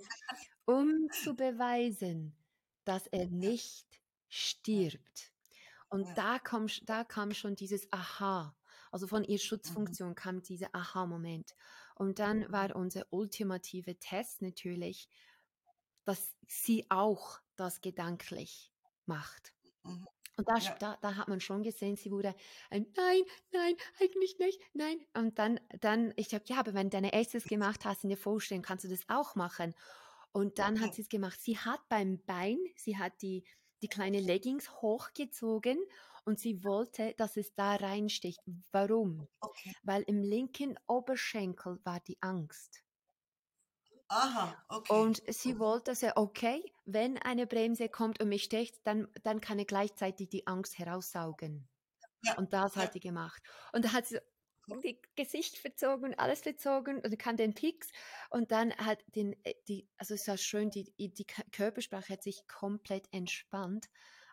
um 0.64 1.08
zu 1.22 1.34
beweisen, 1.34 2.36
dass 2.84 3.06
er 3.08 3.26
nicht 3.26 3.86
stirbt. 4.28 5.29
Und 5.90 6.06
da, 6.16 6.38
kam, 6.38 6.68
da 6.84 7.04
kam 7.04 7.32
schon 7.34 7.56
dieses 7.56 7.92
Aha. 7.92 8.56
Also 8.90 9.06
von 9.06 9.24
ihr 9.24 9.34
mhm. 9.34 9.42
Schutzfunktion 9.42 10.14
kam 10.14 10.42
dieser 10.42 10.74
Aha-Moment. 10.74 11.54
Und 11.94 12.18
dann 12.18 12.50
war 12.50 12.74
unser 12.74 13.04
ultimative 13.10 13.98
Test 13.98 14.40
natürlich, 14.40 15.08
dass 16.04 16.34
sie 16.46 16.86
auch 16.90 17.40
das 17.56 17.80
gedanklich 17.80 18.72
macht. 19.06 19.52
Mhm. 19.82 20.06
Und 20.36 20.48
da, 20.48 20.56
ja. 20.56 20.74
da, 20.78 20.96
da, 21.02 21.16
hat 21.16 21.28
man 21.28 21.40
schon 21.40 21.62
gesehen, 21.62 21.96
sie 21.96 22.10
wurde 22.10 22.34
ein 22.70 22.86
Nein, 22.96 23.22
nein, 23.52 23.74
eigentlich 24.00 24.38
nicht, 24.38 24.58
nein. 24.72 24.98
Und 25.12 25.38
dann, 25.38 25.60
dann 25.80 26.14
ich 26.16 26.32
habe, 26.32 26.44
ja, 26.46 26.58
aber 26.58 26.72
wenn 26.72 26.88
du 26.88 26.96
deine 26.96 27.12
erstes 27.12 27.44
gemacht 27.44 27.84
hast 27.84 28.04
in 28.04 28.08
der 28.08 28.16
Vorstellung, 28.16 28.62
kannst 28.62 28.84
du 28.84 28.88
das 28.88 29.06
auch 29.08 29.34
machen. 29.34 29.74
Und 30.32 30.58
dann 30.58 30.76
okay. 30.76 30.84
hat 30.84 30.94
sie 30.94 31.02
es 31.02 31.08
gemacht. 31.10 31.38
Sie 31.40 31.58
hat 31.58 31.80
beim 31.90 32.24
Bein, 32.24 32.58
sie 32.76 32.96
hat 32.96 33.20
die, 33.20 33.44
die 33.82 33.88
kleine 33.88 34.20
Leggings 34.20 34.70
hochgezogen 34.82 35.78
und 36.24 36.38
sie 36.38 36.64
wollte, 36.64 37.14
dass 37.16 37.36
es 37.36 37.54
da 37.54 37.76
reinsticht. 37.76 38.40
Warum? 38.72 39.26
Okay. 39.40 39.74
Weil 39.82 40.02
im 40.02 40.22
linken 40.22 40.78
Oberschenkel 40.86 41.78
war 41.84 42.00
die 42.00 42.18
Angst. 42.20 42.82
Aha, 44.08 44.56
okay. 44.68 44.92
Und 44.92 45.22
sie 45.28 45.60
wollte 45.60 45.94
so, 45.94 46.08
okay, 46.16 46.72
wenn 46.84 47.16
eine 47.18 47.46
Bremse 47.46 47.88
kommt 47.88 48.20
und 48.20 48.28
mich 48.28 48.42
sticht, 48.42 48.84
dann, 48.84 49.06
dann 49.22 49.40
kann 49.40 49.60
ich 49.60 49.68
gleichzeitig 49.68 50.28
die 50.28 50.48
Angst 50.48 50.78
heraussaugen. 50.78 51.68
Ja, 52.22 52.36
und 52.36 52.52
das 52.52 52.74
ja. 52.74 52.82
hat 52.82 52.92
sie 52.92 53.00
gemacht. 53.00 53.40
Und 53.72 53.84
da 53.84 53.92
hat 53.92 54.06
sie 54.06 54.18
die 54.82 55.00
Gesicht 55.16 55.58
verzogen 55.58 56.06
und 56.06 56.18
alles 56.18 56.40
verzogen 56.40 57.00
und 57.00 57.18
kann 57.18 57.36
den 57.36 57.54
Pix 57.54 57.88
und 58.30 58.52
dann 58.52 58.74
hat 58.76 59.02
den, 59.14 59.34
äh, 59.44 59.54
die, 59.68 59.88
also 59.98 60.14
es 60.14 60.26
war 60.28 60.36
schön, 60.36 60.70
die, 60.70 60.92
die 60.98 61.26
Körpersprache 61.52 62.12
hat 62.12 62.22
sich 62.22 62.46
komplett 62.46 63.06
entspannt, 63.12 63.88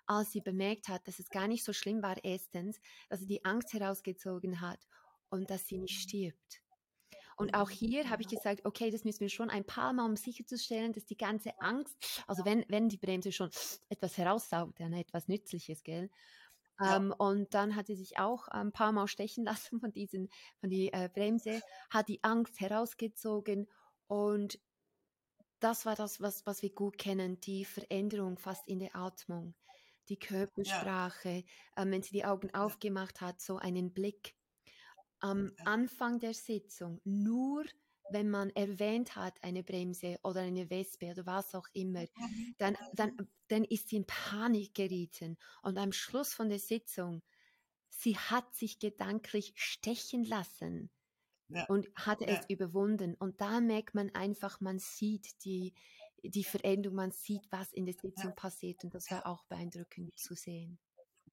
als 0.05 0.31
sie 0.31 0.41
bemerkt 0.41 0.87
hat, 0.87 1.07
dass 1.07 1.19
es 1.19 1.29
gar 1.29 1.47
nicht 1.47 1.63
so 1.63 1.73
schlimm 1.73 2.01
war, 2.01 2.15
erstens, 2.23 2.79
dass 3.09 3.19
sie 3.19 3.27
die 3.27 3.43
Angst 3.45 3.73
herausgezogen 3.73 4.61
hat 4.61 4.87
und 5.29 5.49
dass 5.49 5.67
sie 5.67 5.77
nicht 5.77 5.99
stirbt. 6.01 6.61
Und 7.37 7.53
auch 7.53 7.69
hier 7.69 8.09
habe 8.09 8.23
ich 8.23 8.27
gesagt, 8.27 8.65
okay, 8.65 8.89
das 8.89 9.03
müssen 9.03 9.19
wir 9.19 9.29
schon 9.29 9.51
ein 9.51 9.63
paar 9.63 9.93
Mal, 9.93 10.05
um 10.05 10.15
sicherzustellen, 10.15 10.91
dass 10.91 11.05
die 11.05 11.17
ganze 11.17 11.59
Angst, 11.61 12.23
also 12.25 12.45
wenn, 12.45 12.65
wenn 12.67 12.89
die 12.89 12.97
Bremse 12.97 13.31
schon 13.31 13.51
etwas 13.89 14.17
heraussaugt, 14.17 14.79
ja, 14.79 14.89
ne, 14.89 15.01
etwas 15.01 15.27
Nützliches, 15.27 15.83
gell? 15.83 16.09
Ja. 16.79 16.97
Ähm, 16.97 17.13
und 17.17 17.53
dann 17.53 17.75
hat 17.75 17.87
sie 17.87 17.95
sich 17.95 18.19
auch 18.19 18.47
ein 18.47 18.71
paar 18.71 18.91
Mal 18.91 19.07
stechen 19.07 19.43
lassen 19.71 19.79
von 19.79 19.91
diesen, 19.91 20.29
von 20.59 20.69
die 20.69 20.91
äh, 20.93 21.09
Bremse, 21.13 21.61
hat 21.89 22.07
die 22.07 22.23
Angst 22.23 22.59
herausgezogen 22.59 23.67
und 24.07 24.59
das 25.59 25.85
war 25.85 25.95
das, 25.95 26.21
was, 26.21 26.45
was 26.45 26.61
wir 26.61 26.71
gut 26.71 26.97
kennen, 26.97 27.39
die 27.41 27.65
Veränderung 27.65 28.37
fast 28.37 28.67
in 28.67 28.79
der 28.79 28.95
Atmung, 28.95 29.55
die 30.07 30.19
Körpersprache, 30.19 31.29
ja. 31.29 31.43
ähm, 31.81 31.91
wenn 31.91 32.03
sie 32.03 32.11
die 32.11 32.25
Augen 32.25 32.53
aufgemacht 32.53 33.21
hat, 33.21 33.41
so 33.41 33.57
einen 33.57 33.91
Blick 33.93 34.35
am 35.19 35.51
Anfang 35.65 36.19
der 36.19 36.35
Sitzung 36.35 37.01
nur 37.03 37.65
wenn 38.09 38.29
man 38.29 38.49
erwähnt 38.51 39.15
hat, 39.15 39.41
eine 39.43 39.63
Bremse 39.63 40.19
oder 40.23 40.41
eine 40.41 40.69
Wespe 40.69 41.11
oder 41.11 41.25
was 41.25 41.55
auch 41.55 41.67
immer, 41.73 42.01
mhm. 42.01 42.55
dann, 42.57 42.77
dann, 42.93 43.27
dann 43.47 43.63
ist 43.63 43.89
sie 43.89 43.97
in 43.97 44.05
Panik 44.05 44.73
gerieten. 44.73 45.37
Und 45.61 45.77
am 45.77 45.91
Schluss 45.91 46.33
von 46.33 46.49
der 46.49 46.59
Sitzung, 46.59 47.21
sie 47.89 48.17
hat 48.17 48.55
sich 48.55 48.79
gedanklich 48.79 49.53
stechen 49.55 50.23
lassen 50.23 50.89
ja. 51.49 51.65
und 51.65 51.87
hat 51.95 52.21
ja. 52.21 52.27
es 52.27 52.49
überwunden. 52.49 53.15
Und 53.15 53.41
da 53.41 53.59
merkt 53.59 53.95
man 53.95 54.13
einfach, 54.15 54.61
man 54.61 54.79
sieht 54.79 55.43
die, 55.43 55.73
die 56.23 56.43
Veränderung, 56.43 56.95
man 56.95 57.11
sieht, 57.11 57.45
was 57.51 57.73
in 57.73 57.85
der 57.85 57.95
Sitzung 57.95 58.29
ja. 58.29 58.35
passiert. 58.35 58.83
Und 58.83 58.93
das 58.93 59.09
war 59.11 59.25
auch 59.25 59.43
beeindruckend 59.45 60.17
zu 60.17 60.35
sehen. 60.35 60.79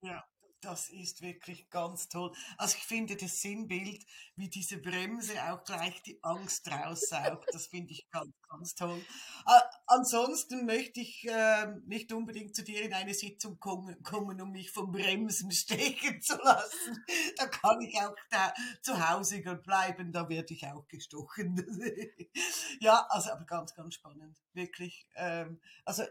Ja, 0.03 0.25
das 0.65 0.89
ist 0.89 1.23
wirklich 1.23 1.69
ganz 1.71 2.09
toll. 2.09 2.33
Also 2.57 2.77
ich 2.79 2.85
finde 2.85 3.17
das 3.17 3.41
Sinnbild, 3.41 4.05
wie 4.37 4.49
diese 4.49 4.79
Bremse 4.79 5.33
auch 5.51 5.63
gleich 5.65 6.03
die 6.03 6.19
Angst 6.23 6.71
raussaugt, 6.71 7.49
das 7.53 7.67
finde 7.67 7.93
ich 7.93 8.09
ganz, 8.11 8.33
ganz 8.49 8.75
toll. 8.75 8.99
Äh, 9.47 9.61
ansonsten 9.87 10.65
möchte 10.65 11.01
ich 11.01 11.27
äh, 11.29 11.67
nicht 11.87 12.13
unbedingt 12.13 12.57
zu 12.57 12.65
dir 12.65 12.83
in 12.83 12.95
eine 12.95 13.15
Sitzung 13.15 13.59
kommen, 13.59 14.03
kommen, 14.03 14.41
um 14.41 14.53
mich 14.53 14.71
vom 14.71 14.91
Bremsen 14.91 15.51
stechen 15.53 16.21
zu 16.21 16.37
lassen. 16.37 17.05
Da 17.37 17.47
kann 17.47 17.81
ich 17.81 17.97
auch 18.01 18.15
da 18.31 18.53
zu 18.83 19.09
Hause 19.09 19.41
bleiben, 19.41 20.13
da 20.13 20.29
werde 20.29 20.55
ich 20.55 20.67
auch 20.67 20.87
gestochen. 20.89 21.57
ja, 22.81 23.07
also 23.11 23.31
aber 23.31 23.45
ganz, 23.45 23.75
ganz 23.75 23.95
spannend, 23.95 24.39
wirklich. 24.53 25.07
Ähm, 25.17 25.61
also 25.85 26.05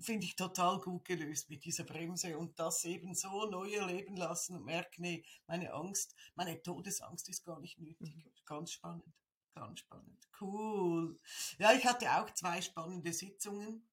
finde 0.00 0.26
ich 0.26 0.36
total 0.36 0.78
gut 0.80 1.04
gelöst 1.04 1.50
mit 1.50 1.64
dieser 1.64 1.84
Bremse 1.84 2.38
und 2.38 2.58
das 2.58 2.84
eben 2.84 3.14
so 3.14 3.46
neu 3.46 3.72
erleben 3.72 4.16
lassen 4.16 4.56
und 4.56 4.64
merken, 4.64 5.02
nee, 5.02 5.24
meine 5.46 5.72
Angst, 5.72 6.14
meine 6.34 6.62
Todesangst 6.62 7.28
ist 7.28 7.44
gar 7.44 7.60
nicht 7.60 7.78
nötig. 7.78 8.14
Mhm. 8.14 8.24
Ganz 8.44 8.72
spannend, 8.72 9.12
ganz 9.54 9.80
spannend. 9.80 10.28
Cool. 10.40 11.16
Ja, 11.58 11.72
ich 11.72 11.84
hatte 11.84 12.10
auch 12.12 12.32
zwei 12.34 12.62
spannende 12.62 13.12
Sitzungen, 13.12 13.86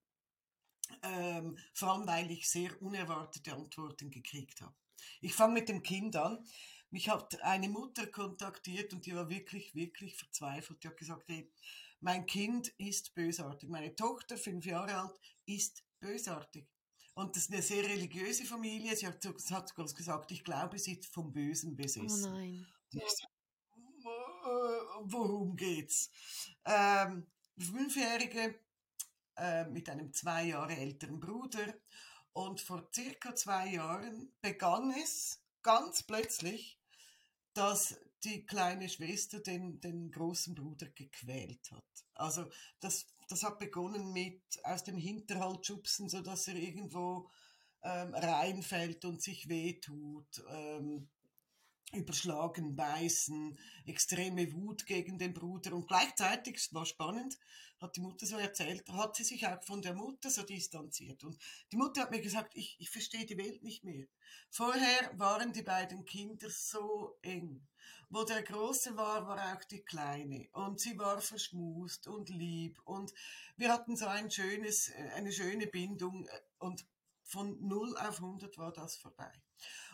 ähm, 1.01 1.57
vor 1.73 1.93
allem 1.93 2.07
weil 2.07 2.29
ich 2.31 2.49
sehr 2.49 2.81
unerwartete 2.81 3.53
Antworten 3.53 4.11
gekriegt 4.11 4.61
habe. 4.61 4.75
Ich 5.21 5.33
fange 5.33 5.55
mit 5.55 5.69
dem 5.69 5.83
Kind 5.83 6.15
an. 6.15 6.45
Mich 6.91 7.09
hat 7.09 7.41
eine 7.41 7.67
Mutter 7.67 8.07
kontaktiert 8.07 8.93
und 8.93 9.05
die 9.05 9.15
war 9.15 9.29
wirklich, 9.29 9.73
wirklich 9.75 10.15
verzweifelt. 10.15 10.83
Die 10.83 10.87
hat 10.87 10.97
gesagt, 10.97 11.27
hey, 11.27 11.51
mein 11.99 12.25
Kind 12.25 12.69
ist 12.77 13.13
bösartig. 13.15 13.69
Meine 13.69 13.95
Tochter, 13.95 14.37
fünf 14.37 14.65
Jahre 14.65 14.95
alt, 14.95 15.19
ist 15.45 15.83
bösartig. 15.99 16.67
Und 17.13 17.35
das 17.35 17.43
ist 17.43 17.53
eine 17.53 17.61
sehr 17.61 17.83
religiöse 17.83 18.43
Familie. 18.45 18.95
Sie 18.95 19.07
hat, 19.07 19.23
hat 19.25 19.69
sogar 19.69 19.85
gesagt, 19.85 20.31
ich 20.31 20.43
glaube, 20.43 20.77
sie 20.77 20.93
ist 20.93 21.05
vom 21.07 21.31
Bösen 21.31 21.75
besessen. 21.75 22.25
Oh 22.25 22.37
nein. 22.37 22.67
worum 25.03 25.55
geht's? 25.55 26.09
Ähm, 26.65 27.27
Fünfjährige 27.57 28.59
äh, 29.37 29.65
mit 29.65 29.89
einem 29.89 30.13
zwei 30.13 30.45
Jahre 30.45 30.75
älteren 30.75 31.19
Bruder. 31.19 31.73
Und 32.33 32.59
vor 32.59 32.89
circa 32.93 33.33
zwei 33.33 33.69
Jahren 33.69 34.33
begann 34.41 34.91
es 34.91 35.41
ganz 35.61 36.03
plötzlich, 36.03 36.77
dass 37.53 37.97
die 38.25 38.45
kleine 38.45 38.89
Schwester 38.89 39.39
den, 39.39 39.79
den 39.79 40.11
großen 40.11 40.53
Bruder 40.53 40.87
gequält 40.89 41.71
hat. 41.71 42.05
Also 42.13 42.49
das 42.79 43.05
das 43.29 43.43
hat 43.43 43.59
begonnen 43.59 44.13
mit 44.13 44.41
aus 44.63 44.83
dem 44.83 44.97
Hinterhalt 44.97 45.65
schubsen, 45.65 46.09
so 46.09 46.21
dass 46.21 46.47
er 46.47 46.55
irgendwo 46.55 47.29
ähm, 47.83 48.13
reinfällt 48.13 49.05
und 49.05 49.21
sich 49.21 49.47
wehtut. 49.49 50.43
Ähm, 50.49 51.09
überschlagen, 51.93 52.75
beißen, 52.75 53.57
extreme 53.85 54.51
Wut 54.53 54.85
gegen 54.85 55.17
den 55.17 55.33
Bruder 55.33 55.73
und 55.73 55.87
gleichzeitig, 55.87 56.57
es 56.57 56.73
war 56.73 56.85
spannend, 56.85 57.37
hat 57.79 57.95
die 57.95 58.01
Mutter 58.01 58.25
so 58.25 58.37
erzählt, 58.37 58.87
hat 58.89 59.15
sie 59.15 59.23
sich 59.23 59.45
auch 59.47 59.61
von 59.63 59.81
der 59.81 59.93
Mutter 59.93 60.29
so 60.29 60.43
distanziert 60.43 61.23
und 61.23 61.37
die 61.71 61.77
Mutter 61.77 62.01
hat 62.01 62.11
mir 62.11 62.21
gesagt, 62.21 62.55
ich, 62.55 62.75
ich 62.79 62.89
verstehe 62.89 63.25
die 63.25 63.37
Welt 63.37 63.63
nicht 63.63 63.83
mehr. 63.83 64.07
Vorher 64.49 65.11
waren 65.17 65.53
die 65.53 65.61
beiden 65.61 66.05
Kinder 66.05 66.49
so 66.49 67.17
eng. 67.21 67.67
Wo 68.09 68.23
der 68.23 68.43
Große 68.43 68.95
war, 68.95 69.27
war 69.27 69.53
auch 69.53 69.63
die 69.65 69.81
Kleine 69.81 70.47
und 70.53 70.79
sie 70.79 70.97
war 70.97 71.19
verschmust 71.21 72.07
und 72.07 72.29
lieb 72.29 72.79
und 72.85 73.13
wir 73.57 73.71
hatten 73.71 73.95
so 73.95 74.07
ein 74.07 74.31
schönes, 74.31 74.91
eine 75.15 75.31
schöne 75.31 75.67
Bindung 75.67 76.27
und 76.59 76.85
von 77.23 77.57
0 77.67 77.97
auf 77.97 78.17
100 78.17 78.57
war 78.57 78.71
das 78.71 78.97
vorbei. 78.97 79.31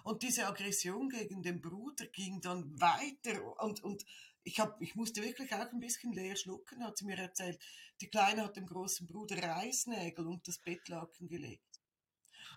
Und 0.03 0.23
diese 0.23 0.47
Aggression 0.47 1.09
gegen 1.09 1.43
den 1.43 1.61
Bruder 1.61 2.07
ging 2.07 2.41
dann 2.41 2.79
weiter 2.79 3.61
und, 3.61 3.83
und 3.83 4.05
ich, 4.43 4.59
hab, 4.59 4.81
ich 4.81 4.95
musste 4.95 5.21
wirklich 5.21 5.53
auch 5.53 5.71
ein 5.71 5.79
bisschen 5.79 6.13
leer 6.13 6.35
schlucken, 6.35 6.83
hat 6.83 6.97
sie 6.97 7.05
mir 7.05 7.17
erzählt. 7.17 7.59
Die 8.01 8.09
Kleine 8.09 8.43
hat 8.43 8.55
dem 8.55 8.65
großen 8.65 9.07
Bruder 9.07 9.41
Reißnägel 9.41 10.25
und 10.25 10.47
das 10.47 10.57
Bettlaken 10.57 11.27
gelegt. 11.27 11.79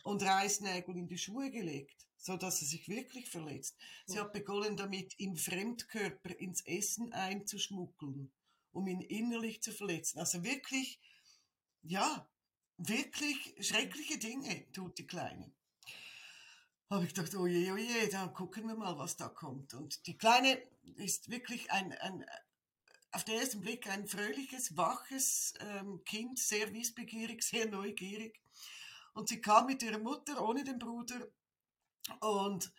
Und 0.02 0.22
Reißnägel 0.22 0.96
in 0.96 1.08
die 1.08 1.18
Schuhe 1.18 1.50
gelegt, 1.50 2.06
so 2.16 2.36
dass 2.36 2.62
er 2.62 2.68
sich 2.68 2.88
wirklich 2.88 3.28
verletzt. 3.28 3.76
Sie 4.06 4.18
hat 4.18 4.32
begonnen 4.32 4.76
damit, 4.76 5.14
im 5.18 5.36
Fremdkörper 5.36 6.38
ins 6.38 6.62
Essen 6.62 7.12
einzuschmuggeln, 7.12 8.32
um 8.72 8.86
ihn 8.86 9.00
innerlich 9.02 9.62
zu 9.62 9.72
verletzen. 9.72 10.18
Also 10.18 10.42
wirklich, 10.42 11.00
ja, 11.82 12.28
wirklich 12.78 13.54
schreckliche 13.60 14.18
Dinge 14.18 14.70
tut 14.72 14.98
die 14.98 15.06
Kleine. 15.06 15.52
Habe 16.90 17.04
ich 17.04 17.14
gedacht, 17.14 17.34
oh 17.34 17.46
je, 17.46 17.72
oh 17.72 17.76
je, 17.76 18.08
dann 18.08 18.32
gucken 18.32 18.66
wir 18.68 18.76
mal, 18.76 18.96
was 18.98 19.16
da 19.16 19.28
kommt. 19.28 19.74
Und 19.74 20.06
die 20.06 20.16
Kleine 20.16 20.60
ist 20.96 21.30
wirklich 21.30 21.70
ein, 21.70 21.92
ein 21.92 22.24
auf 23.12 23.24
den 23.24 23.38
ersten 23.38 23.60
Blick 23.60 23.88
ein 23.88 24.08
fröhliches, 24.08 24.76
waches 24.76 25.54
ähm, 25.60 26.02
Kind, 26.04 26.38
sehr 26.38 26.72
wissbegierig, 26.72 27.42
sehr 27.42 27.68
neugierig. 27.68 28.40
Und 29.12 29.28
sie 29.28 29.40
kam 29.40 29.66
mit 29.66 29.82
ihrer 29.82 30.00
Mutter 30.00 30.42
ohne 30.46 30.64
den 30.64 30.80
Bruder 30.80 31.28
und 32.20 32.72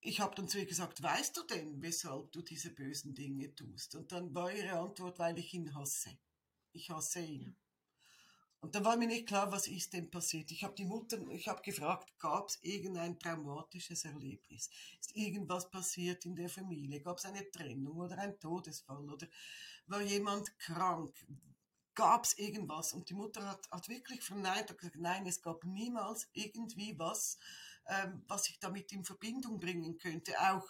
ich 0.00 0.20
habe 0.20 0.34
dann 0.34 0.48
zu 0.48 0.58
ihr 0.58 0.66
gesagt, 0.66 1.02
weißt 1.02 1.36
du 1.36 1.42
denn, 1.42 1.82
weshalb 1.82 2.32
du 2.32 2.40
diese 2.40 2.70
bösen 2.70 3.14
Dinge 3.14 3.54
tust? 3.54 3.94
Und 3.96 4.12
dann 4.12 4.34
war 4.34 4.52
ihre 4.52 4.78
Antwort, 4.78 5.18
weil 5.18 5.38
ich 5.38 5.52
ihn 5.52 5.74
hasse. 5.74 6.16
Ich 6.72 6.88
hasse 6.88 7.20
ihn. 7.20 7.56
Und 8.60 8.74
dann 8.74 8.84
war 8.84 8.96
mir 8.96 9.06
nicht 9.06 9.26
klar, 9.26 9.50
was 9.50 9.66
ist 9.68 9.94
denn 9.94 10.10
passiert. 10.10 10.50
Ich 10.50 10.62
habe 10.64 10.74
die 10.74 10.84
Mutter, 10.84 11.18
ich 11.30 11.48
habe 11.48 11.62
gefragt, 11.62 12.12
gab 12.18 12.48
es 12.48 12.58
irgendein 12.62 13.18
traumatisches 13.18 14.04
Erlebnis? 14.04 14.68
Ist 15.00 15.16
irgendwas 15.16 15.70
passiert 15.70 16.26
in 16.26 16.36
der 16.36 16.50
Familie? 16.50 17.00
Gab 17.00 17.16
es 17.16 17.24
eine 17.24 17.50
Trennung 17.50 17.96
oder 17.96 18.18
ein 18.18 18.38
Todesfall? 18.38 19.08
Oder 19.08 19.26
war 19.86 20.02
jemand 20.02 20.58
krank? 20.58 21.14
Gab 21.94 22.24
es 22.24 22.36
irgendwas? 22.38 22.92
Und 22.92 23.08
die 23.08 23.14
Mutter 23.14 23.48
hat, 23.48 23.66
hat 23.70 23.88
wirklich 23.88 24.22
verneint 24.22 24.70
und 24.70 24.78
gesagt, 24.78 24.96
nein, 24.96 25.26
es 25.26 25.40
gab 25.40 25.64
niemals 25.64 26.28
irgendwie 26.34 26.98
was, 26.98 27.38
ähm, 27.86 28.22
was 28.28 28.50
ich 28.50 28.58
damit 28.58 28.92
in 28.92 29.04
Verbindung 29.04 29.58
bringen 29.58 29.96
könnte. 29.96 30.38
Auch 30.38 30.68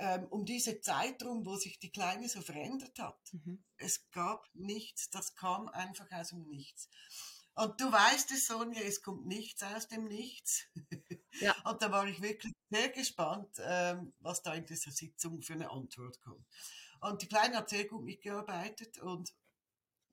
ähm, 0.00 0.26
um 0.30 0.44
diese 0.44 0.80
Zeitraum, 0.80 1.44
wo 1.44 1.56
sich 1.56 1.78
die 1.78 1.92
Kleine 1.92 2.28
so 2.28 2.40
verändert 2.40 2.98
hat. 2.98 3.20
Mhm. 3.32 3.62
Es 3.76 4.10
gab 4.10 4.48
nichts, 4.54 5.10
das 5.10 5.34
kam 5.34 5.68
einfach 5.68 6.10
aus 6.10 6.30
dem 6.30 6.48
Nichts. 6.48 6.88
Und 7.54 7.78
du 7.80 7.92
weißt 7.92 8.30
es, 8.30 8.46
Sonja, 8.46 8.80
es 8.80 9.02
kommt 9.02 9.26
nichts 9.26 9.62
aus 9.62 9.88
dem 9.88 10.04
Nichts. 10.04 10.64
Ja. 11.40 11.54
Und 11.70 11.82
da 11.82 11.92
war 11.92 12.06
ich 12.06 12.22
wirklich 12.22 12.54
sehr 12.70 12.88
gespannt, 12.88 13.50
ähm, 13.60 14.14
was 14.20 14.42
da 14.42 14.54
in 14.54 14.64
dieser 14.64 14.90
Sitzung 14.90 15.42
für 15.42 15.52
eine 15.52 15.70
Antwort 15.70 16.20
kommt. 16.22 16.46
Und 17.00 17.20
die 17.20 17.28
Kleine 17.28 17.58
hat 17.58 17.68
sehr 17.68 17.86
gut 17.86 18.04
mitgearbeitet 18.04 18.98
und 18.98 19.34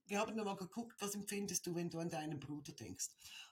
wir 0.08 0.20
haben 0.20 0.36
nochmal 0.36 0.56
geguckt, 0.56 0.96
was 1.01 1.15
empfindest 1.15 1.67
du, 1.67 1.75
wenn 1.75 1.89
du 1.89 2.00
an 2.00 2.10
deinen 2.10 2.39
Bruder 2.39 2.72
denkst. 2.72 3.10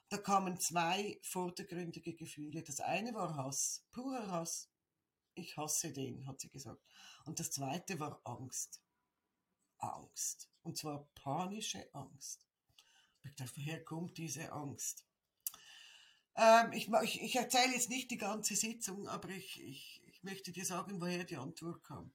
Da 0.08 0.16
kamen 0.16 0.58
zwei 0.58 1.18
vordergründige 1.22 2.14
Gefühle. 2.14 2.62
Das 2.62 2.80
eine 2.80 3.12
war 3.12 3.36
Hass, 3.36 3.84
purer 3.92 4.30
Hass. 4.30 4.70
Ich 5.36 5.56
hasse 5.56 5.92
den, 5.92 6.26
hat 6.26 6.40
sie 6.40 6.48
gesagt. 6.48 6.82
Und 7.24 7.38
das 7.38 7.50
zweite 7.50 8.00
war 8.00 8.20
Angst. 8.24 8.80
Angst. 9.78 10.48
Und 10.62 10.78
zwar 10.78 11.06
panische 11.14 11.88
Angst. 11.94 12.46
Ich 13.22 13.34
dachte, 13.34 13.52
woher 13.56 13.84
kommt 13.84 14.16
diese 14.16 14.50
Angst? 14.52 15.04
Ähm, 16.36 16.72
ich, 16.72 16.88
ich, 16.88 17.22
ich 17.22 17.36
erzähle 17.36 17.74
jetzt 17.74 17.90
nicht 17.90 18.10
die 18.10 18.18
ganze 18.18 18.56
Sitzung, 18.56 19.08
aber 19.08 19.28
ich, 19.28 19.62
ich, 19.62 20.02
ich 20.06 20.22
möchte 20.22 20.52
dir 20.52 20.64
sagen, 20.64 21.00
woher 21.00 21.24
die 21.24 21.36
Antwort 21.36 21.84
kam. 21.84 22.12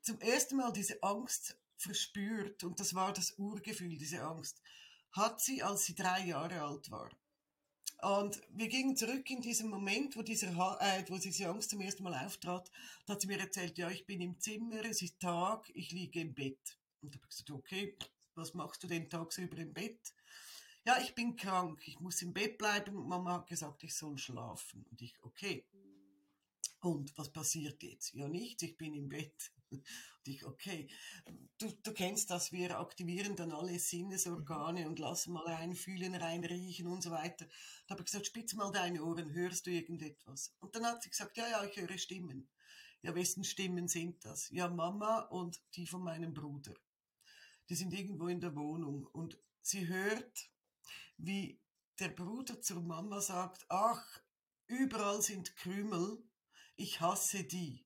Zum 0.00 0.20
ersten 0.20 0.56
Mal 0.56 0.72
diese 0.72 1.02
Angst 1.02 1.56
verspürt, 1.76 2.64
und 2.64 2.80
das 2.80 2.94
war 2.94 3.12
das 3.12 3.38
Urgefühl, 3.38 3.96
diese 3.96 4.22
Angst, 4.22 4.60
hat 5.12 5.40
sie, 5.40 5.62
als 5.62 5.84
sie 5.84 5.94
drei 5.94 6.24
Jahre 6.26 6.62
alt 6.62 6.90
war. 6.90 7.10
Und 8.02 8.42
wir 8.50 8.66
gingen 8.66 8.96
zurück 8.96 9.30
in 9.30 9.40
diesen 9.40 9.70
Moment, 9.70 10.16
wo, 10.16 10.22
dieser, 10.22 10.48
äh, 10.80 11.04
wo 11.08 11.18
diese 11.18 11.48
Angst 11.48 11.70
zum 11.70 11.80
ersten 11.80 12.02
Mal 12.02 12.14
auftrat. 12.26 12.68
Da 13.06 13.12
hat 13.12 13.20
sie 13.20 13.28
mir 13.28 13.38
erzählt, 13.38 13.78
ja, 13.78 13.90
ich 13.90 14.06
bin 14.06 14.20
im 14.20 14.40
Zimmer, 14.40 14.84
es 14.84 15.02
ist 15.02 15.20
Tag, 15.20 15.70
ich 15.72 15.92
liege 15.92 16.20
im 16.20 16.34
Bett. 16.34 16.78
Und 17.00 17.14
da 17.14 17.18
habe 17.18 17.28
ich 17.28 17.36
gesagt, 17.36 17.50
okay, 17.52 17.96
was 18.34 18.54
machst 18.54 18.82
du 18.82 18.88
denn 18.88 19.08
tagsüber 19.08 19.56
im 19.58 19.72
Bett? 19.72 20.00
Ja, 20.84 21.00
ich 21.00 21.14
bin 21.14 21.36
krank, 21.36 21.80
ich 21.86 22.00
muss 22.00 22.22
im 22.22 22.32
Bett 22.32 22.58
bleiben. 22.58 23.06
Mama 23.06 23.34
hat 23.34 23.46
gesagt, 23.46 23.84
ich 23.84 23.94
soll 23.94 24.18
schlafen. 24.18 24.84
Und 24.90 25.00
ich, 25.00 25.14
okay. 25.22 25.64
Und 26.82 27.16
was 27.16 27.30
passiert 27.30 27.80
jetzt? 27.84 28.12
Ja, 28.12 28.26
nichts, 28.26 28.64
ich 28.64 28.76
bin 28.76 28.92
im 28.94 29.08
Bett. 29.08 29.52
Und 29.70 29.86
ich, 30.26 30.44
okay. 30.44 30.88
Du, 31.56 31.70
du 31.80 31.92
kennst 31.92 32.28
das, 32.28 32.50
wir 32.50 32.80
aktivieren 32.80 33.36
dann 33.36 33.52
alle 33.52 33.78
Sinnesorgane 33.78 34.88
und 34.88 34.98
lassen 34.98 35.32
mal 35.32 35.46
einfühlen, 35.46 36.16
reinriechen 36.16 36.88
und 36.88 37.02
so 37.02 37.12
weiter. 37.12 37.46
Da 37.86 37.92
habe 37.92 38.02
ich 38.02 38.06
gesagt, 38.06 38.26
spitz 38.26 38.54
mal 38.54 38.72
deine 38.72 39.04
Ohren, 39.04 39.32
hörst 39.32 39.66
du 39.66 39.70
irgendetwas? 39.70 40.56
Und 40.58 40.74
dann 40.74 40.84
hat 40.84 41.04
sie 41.04 41.10
gesagt, 41.10 41.36
ja, 41.36 41.48
ja, 41.48 41.64
ich 41.64 41.76
höre 41.76 41.96
Stimmen. 41.98 42.48
Ja, 43.00 43.14
wessen 43.14 43.44
Stimmen 43.44 43.86
sind 43.86 44.24
das? 44.24 44.50
Ja, 44.50 44.68
Mama 44.68 45.20
und 45.30 45.62
die 45.76 45.86
von 45.86 46.02
meinem 46.02 46.34
Bruder. 46.34 46.74
Die 47.68 47.76
sind 47.76 47.92
irgendwo 47.92 48.26
in 48.26 48.40
der 48.40 48.56
Wohnung 48.56 49.06
und 49.06 49.38
sie 49.60 49.86
hört, 49.86 50.50
wie 51.16 51.60
der 52.00 52.08
Bruder 52.08 52.60
zur 52.60 52.82
Mama 52.82 53.20
sagt, 53.20 53.66
ach, 53.68 54.20
überall 54.66 55.22
sind 55.22 55.54
Krümel 55.54 56.24
ich 56.76 57.00
hasse 57.00 57.44
die. 57.44 57.84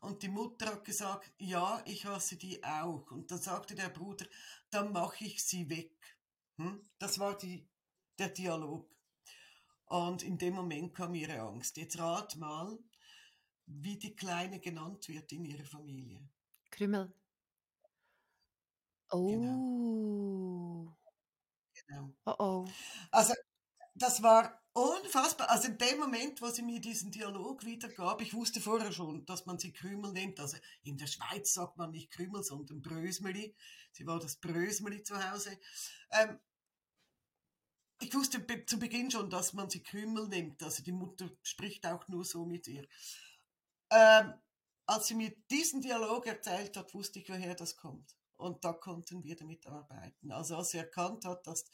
Und 0.00 0.22
die 0.22 0.28
Mutter 0.28 0.66
hat 0.66 0.84
gesagt, 0.84 1.32
ja, 1.38 1.82
ich 1.86 2.04
hasse 2.04 2.36
die 2.36 2.62
auch. 2.62 3.10
Und 3.10 3.30
dann 3.30 3.40
sagte 3.40 3.74
der 3.74 3.88
Bruder, 3.88 4.26
dann 4.70 4.92
mache 4.92 5.24
ich 5.24 5.42
sie 5.44 5.68
weg. 5.70 5.96
Hm? 6.58 6.84
Das 6.98 7.18
war 7.18 7.36
die, 7.38 7.66
der 8.18 8.28
Dialog. 8.28 8.88
Und 9.86 10.22
in 10.22 10.36
dem 10.38 10.54
Moment 10.54 10.94
kam 10.94 11.14
ihre 11.14 11.40
Angst. 11.40 11.76
Jetzt 11.76 11.98
rat 11.98 12.36
mal, 12.36 12.78
wie 13.66 13.96
die 13.96 14.14
Kleine 14.14 14.60
genannt 14.60 15.08
wird 15.08 15.32
in 15.32 15.44
ihrer 15.44 15.64
Familie. 15.64 16.28
Krümel. 16.70 17.12
Oh. 19.10 19.28
Genau. 19.28 20.96
genau. 21.86 22.14
Oh 22.26 22.34
oh. 22.38 22.68
Also, 23.10 23.34
das 23.94 24.22
war 24.22 24.63
Unfassbar. 24.76 25.50
Also 25.50 25.68
in 25.68 25.78
dem 25.78 26.00
Moment, 26.00 26.42
wo 26.42 26.48
sie 26.50 26.62
mir 26.62 26.80
diesen 26.80 27.12
Dialog 27.12 27.64
wiedergab, 27.64 28.20
ich 28.20 28.34
wusste 28.34 28.60
vorher 28.60 28.90
schon, 28.90 29.24
dass 29.24 29.46
man 29.46 29.56
sie 29.56 29.72
Krümel 29.72 30.10
nennt. 30.12 30.40
Also 30.40 30.56
in 30.82 30.98
der 30.98 31.06
Schweiz 31.06 31.54
sagt 31.54 31.76
man 31.76 31.92
nicht 31.92 32.10
Krümel, 32.10 32.42
sondern 32.42 32.82
Brösmeli. 32.82 33.54
Sie 33.92 34.04
war 34.04 34.18
das 34.18 34.34
Brösmeli 34.34 35.04
zu 35.04 35.14
Hause. 35.30 35.56
Ähm, 36.10 36.40
ich 38.00 38.12
wusste 38.14 38.44
zu 38.66 38.78
Beginn 38.80 39.12
schon, 39.12 39.30
dass 39.30 39.52
man 39.52 39.70
sie 39.70 39.80
Krümel 39.80 40.26
nennt. 40.26 40.60
Also 40.60 40.82
die 40.82 40.90
Mutter 40.90 41.30
spricht 41.44 41.86
auch 41.86 42.08
nur 42.08 42.24
so 42.24 42.44
mit 42.44 42.66
ihr. 42.66 42.84
Ähm, 43.90 44.34
als 44.86 45.06
sie 45.06 45.14
mir 45.14 45.32
diesen 45.52 45.82
Dialog 45.82 46.26
erzählt 46.26 46.76
hat, 46.76 46.92
wusste 46.94 47.20
ich, 47.20 47.28
woher 47.28 47.54
das 47.54 47.76
kommt. 47.76 48.16
Und 48.36 48.64
da 48.64 48.72
konnten 48.72 49.22
wir 49.22 49.36
damit 49.36 49.68
arbeiten. 49.68 50.32
Also 50.32 50.56
als 50.56 50.70
sie 50.70 50.78
erkannt 50.78 51.24
hat, 51.24 51.46
dass 51.46 51.64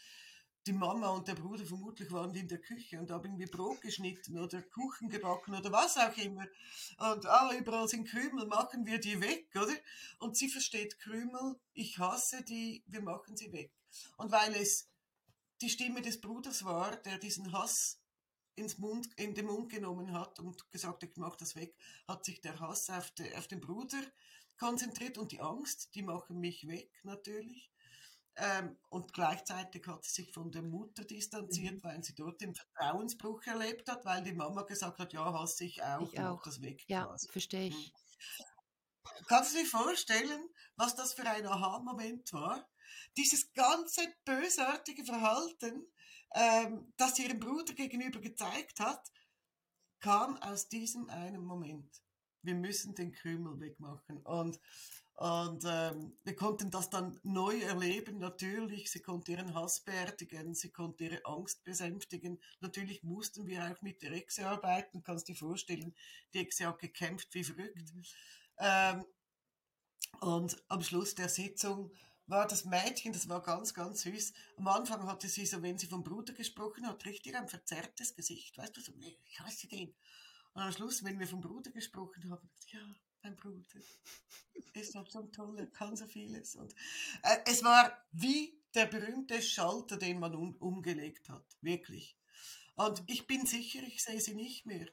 die 0.66 0.72
Mama 0.72 1.08
und 1.08 1.26
der 1.26 1.34
Bruder 1.34 1.64
vermutlich 1.64 2.10
waren 2.12 2.34
in 2.34 2.48
der 2.48 2.60
Küche 2.60 2.98
und 2.98 3.10
haben 3.10 3.24
irgendwie 3.24 3.46
Brot 3.46 3.80
geschnitten 3.80 4.38
oder 4.38 4.62
Kuchen 4.62 5.08
gebacken 5.08 5.54
oder 5.54 5.72
was 5.72 5.96
auch 5.96 6.16
immer. 6.16 6.46
Und 6.98 7.26
ah, 7.26 7.50
überall 7.58 7.88
sind 7.88 8.06
Krümel, 8.08 8.46
machen 8.46 8.84
wir 8.86 8.98
die 8.98 9.20
weg, 9.20 9.48
oder? 9.54 9.74
Und 10.18 10.36
sie 10.36 10.48
versteht 10.48 10.98
Krümel, 10.98 11.58
ich 11.72 11.98
hasse 11.98 12.42
die, 12.42 12.84
wir 12.86 13.00
machen 13.00 13.36
sie 13.36 13.52
weg. 13.52 13.72
Und 14.18 14.32
weil 14.32 14.54
es 14.54 14.88
die 15.62 15.70
Stimme 15.70 16.02
des 16.02 16.20
Bruders 16.20 16.64
war, 16.64 16.96
der 16.96 17.18
diesen 17.18 17.52
Hass 17.52 18.00
ins 18.54 18.78
Mund, 18.78 19.08
in 19.16 19.34
den 19.34 19.46
Mund 19.46 19.70
genommen 19.70 20.12
hat 20.12 20.38
und 20.38 20.70
gesagt, 20.70 21.02
ich 21.02 21.16
mach 21.16 21.36
das 21.36 21.56
weg, 21.56 21.74
hat 22.06 22.24
sich 22.24 22.40
der 22.40 22.60
Hass 22.60 22.90
auf, 22.90 23.10
de, 23.12 23.34
auf 23.34 23.48
den 23.48 23.60
Bruder 23.60 24.00
konzentriert 24.58 25.16
und 25.16 25.32
die 25.32 25.40
Angst, 25.40 25.94
die 25.94 26.02
machen 26.02 26.38
mich 26.38 26.66
weg 26.66 26.90
natürlich. 27.02 27.69
Ähm, 28.36 28.78
und 28.88 29.12
gleichzeitig 29.12 29.86
hat 29.86 30.04
sie 30.04 30.22
sich 30.22 30.32
von 30.32 30.50
der 30.50 30.62
Mutter 30.62 31.04
distanziert, 31.04 31.74
mhm. 31.74 31.84
weil 31.84 32.02
sie 32.02 32.14
dort 32.14 32.40
den 32.40 32.54
Vertrauensbruch 32.54 33.42
erlebt 33.44 33.88
hat, 33.88 34.04
weil 34.04 34.22
die 34.22 34.32
Mama 34.32 34.62
gesagt 34.62 34.98
hat, 34.98 35.12
ja, 35.12 35.32
hasse 35.32 35.64
ich 35.64 35.82
auch, 35.82 36.12
ich 36.12 36.20
auch. 36.20 36.42
das 36.42 36.62
weg. 36.62 36.84
Ja, 36.88 37.14
verstehe 37.30 37.68
ich. 37.68 37.74
Mhm. 37.74 38.00
Kannst 39.26 39.54
du 39.54 39.58
dir 39.58 39.66
vorstellen, 39.66 40.48
was 40.76 40.94
das 40.94 41.12
für 41.14 41.28
ein 41.28 41.46
Aha-Moment 41.46 42.32
war? 42.32 42.68
Dieses 43.16 43.52
ganze 43.52 44.02
bösartige 44.24 45.04
Verhalten, 45.04 45.86
ähm, 46.34 46.92
das 46.96 47.16
sie 47.16 47.24
ihrem 47.24 47.40
Bruder 47.40 47.74
gegenüber 47.74 48.20
gezeigt 48.20 48.80
hat, 48.80 49.10
kam 50.00 50.36
aus 50.38 50.68
diesem 50.68 51.08
einen 51.10 51.44
Moment. 51.44 52.02
Wir 52.42 52.54
müssen 52.54 52.94
den 52.94 53.12
Krümel 53.12 53.60
wegmachen. 53.60 54.22
Und 54.22 54.58
und 55.20 55.64
ähm, 55.66 56.16
wir 56.24 56.34
konnten 56.34 56.70
das 56.70 56.88
dann 56.88 57.20
neu 57.22 57.60
erleben, 57.60 58.20
natürlich. 58.20 58.90
Sie 58.90 59.00
konnte 59.00 59.32
ihren 59.32 59.54
Hass 59.54 59.80
beerdigen, 59.80 60.54
sie 60.54 60.70
konnte 60.70 61.04
ihre 61.04 61.26
Angst 61.26 61.62
besänftigen. 61.62 62.40
Natürlich 62.60 63.02
mussten 63.02 63.46
wir 63.46 63.70
auch 63.70 63.82
mit 63.82 64.00
der 64.00 64.12
Exe 64.12 64.46
arbeiten, 64.48 65.02
kannst 65.02 65.28
dir 65.28 65.36
vorstellen. 65.36 65.94
Die 66.32 66.38
Exe 66.38 66.66
hat 66.66 66.78
gekämpft 66.78 67.34
wie 67.34 67.44
verrückt. 67.44 67.92
Mhm. 67.94 68.02
Ähm, 68.60 69.04
und 70.20 70.56
am 70.68 70.80
Schluss 70.80 71.14
der 71.14 71.28
Sitzung 71.28 71.92
war 72.26 72.46
das 72.46 72.64
Mädchen, 72.64 73.12
das 73.12 73.28
war 73.28 73.42
ganz, 73.42 73.74
ganz 73.74 74.00
süß. 74.00 74.32
Am 74.56 74.68
Anfang 74.68 75.06
hatte 75.06 75.28
sie 75.28 75.44
so, 75.44 75.60
wenn 75.60 75.76
sie 75.76 75.86
vom 75.86 76.02
Bruder 76.02 76.32
gesprochen 76.32 76.86
hat, 76.86 77.04
richtig 77.04 77.36
ein 77.36 77.46
verzerrtes 77.46 78.14
Gesicht. 78.14 78.56
Weißt 78.56 78.74
du, 78.74 78.80
so, 78.80 78.94
ich 78.98 79.40
hasse 79.40 79.68
den. 79.68 79.94
Und 80.54 80.62
am 80.62 80.72
Schluss, 80.72 81.04
wenn 81.04 81.18
wir 81.18 81.28
vom 81.28 81.42
Bruder 81.42 81.70
gesprochen 81.72 82.30
haben, 82.30 82.48
ja, 82.68 82.80
mein 83.22 83.36
Bruder 83.36 83.62
ist 84.74 84.94
doch 84.94 85.08
so 85.08 85.22
toll, 85.24 85.58
er 85.58 85.66
kann 85.66 85.96
so 85.96 86.06
vieles. 86.06 86.56
Und 86.56 86.74
äh, 87.22 87.38
es 87.46 87.64
war 87.64 87.92
wie 88.12 88.58
der 88.74 88.86
berühmte 88.86 89.42
Schalter, 89.42 89.96
den 89.96 90.20
man 90.20 90.34
um, 90.34 90.54
umgelegt 90.56 91.28
hat, 91.28 91.44
wirklich. 91.60 92.16
Und 92.76 93.02
ich 93.06 93.26
bin 93.26 93.46
sicher, 93.46 93.80
ich 93.86 94.02
sehe 94.02 94.20
sie 94.20 94.34
nicht 94.34 94.64
mehr. 94.64 94.86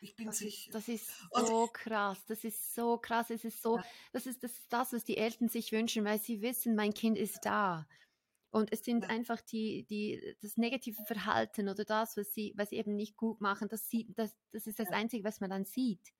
Ich 0.00 0.16
bin 0.16 0.26
Das 0.26 0.38
sicher. 0.38 0.68
ist, 0.68 0.74
das 0.74 0.88
ist 0.88 1.10
Und 1.30 1.46
so 1.46 1.68
krass. 1.72 2.24
Das 2.26 2.44
ist 2.44 2.74
so 2.74 2.98
krass. 2.98 3.30
Es 3.30 3.44
ist 3.44 3.60
so, 3.60 3.76
ja, 3.76 3.84
das 4.12 4.26
ist 4.26 4.42
das, 4.42 4.52
ist 4.52 4.72
das, 4.72 4.92
was 4.92 5.04
die 5.04 5.16
Eltern 5.16 5.48
sich 5.48 5.72
wünschen, 5.72 6.04
weil 6.04 6.20
sie 6.20 6.40
wissen, 6.40 6.74
mein 6.74 6.94
Kind 6.94 7.18
ist 7.18 7.44
da. 7.44 7.86
Und 8.50 8.72
es 8.72 8.84
sind 8.84 9.02
ja, 9.02 9.10
einfach 9.10 9.40
die, 9.40 9.84
die, 9.84 10.36
das 10.40 10.56
negative 10.56 11.04
Verhalten 11.04 11.68
oder 11.68 11.84
das, 11.84 12.16
was 12.16 12.32
sie, 12.32 12.54
was 12.56 12.70
sie 12.70 12.76
eben 12.76 12.96
nicht 12.96 13.16
gut 13.16 13.40
machen, 13.40 13.68
das 13.68 13.90
sieht, 13.90 14.16
das, 14.18 14.34
das 14.52 14.66
ist 14.66 14.78
das 14.78 14.88
Einzige, 14.88 15.24
was 15.24 15.40
man 15.40 15.50
dann 15.50 15.64
sieht. 15.64 16.12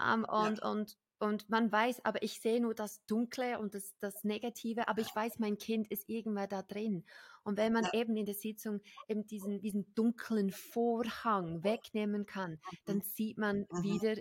Ähm, 0.00 0.26
ja, 0.28 0.46
und, 0.46 0.62
und, 0.62 0.98
und 1.18 1.48
man 1.48 1.70
weiß, 1.70 2.04
aber 2.04 2.22
ich 2.22 2.40
sehe 2.40 2.60
nur 2.60 2.74
das 2.74 3.04
Dunkle 3.06 3.58
und 3.58 3.74
das, 3.74 3.94
das 4.00 4.24
Negative, 4.24 4.88
aber 4.88 5.00
ich 5.00 5.14
weiß, 5.14 5.38
mein 5.38 5.58
Kind 5.58 5.90
ist 5.90 6.08
irgendwann 6.08 6.48
da 6.48 6.62
drin. 6.62 7.04
Und 7.44 7.58
wenn 7.58 7.72
man 7.72 7.84
ja, 7.84 7.94
eben 7.94 8.16
in 8.16 8.26
der 8.26 8.34
Sitzung 8.34 8.80
eben 9.08 9.26
diesen, 9.26 9.60
diesen 9.60 9.94
dunklen 9.94 10.50
Vorhang 10.50 11.62
wegnehmen 11.62 12.26
kann, 12.26 12.60
dann 12.86 12.96
mhm, 12.96 13.02
sieht 13.02 13.38
man 13.38 13.66
mhm. 13.70 13.82
wieder, 13.82 14.16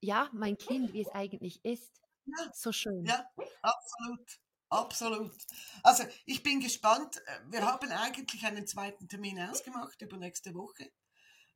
ja, 0.00 0.30
mein 0.32 0.56
Kind, 0.56 0.92
wie 0.92 1.02
es 1.02 1.08
eigentlich 1.08 1.64
ist. 1.64 2.00
ja, 2.26 2.52
So 2.54 2.72
schön. 2.72 3.04
ja, 3.04 3.28
absolut. 3.62 4.38
Absolut. 4.70 5.32
Also 5.82 6.04
ich 6.26 6.42
bin 6.42 6.60
gespannt. 6.60 7.22
Wir 7.46 7.64
haben 7.64 7.90
eigentlich 7.90 8.44
einen 8.44 8.66
zweiten 8.66 9.08
Termin 9.08 9.40
ausgemacht 9.40 10.00
über 10.02 10.18
nächste 10.18 10.54
Woche. 10.54 10.90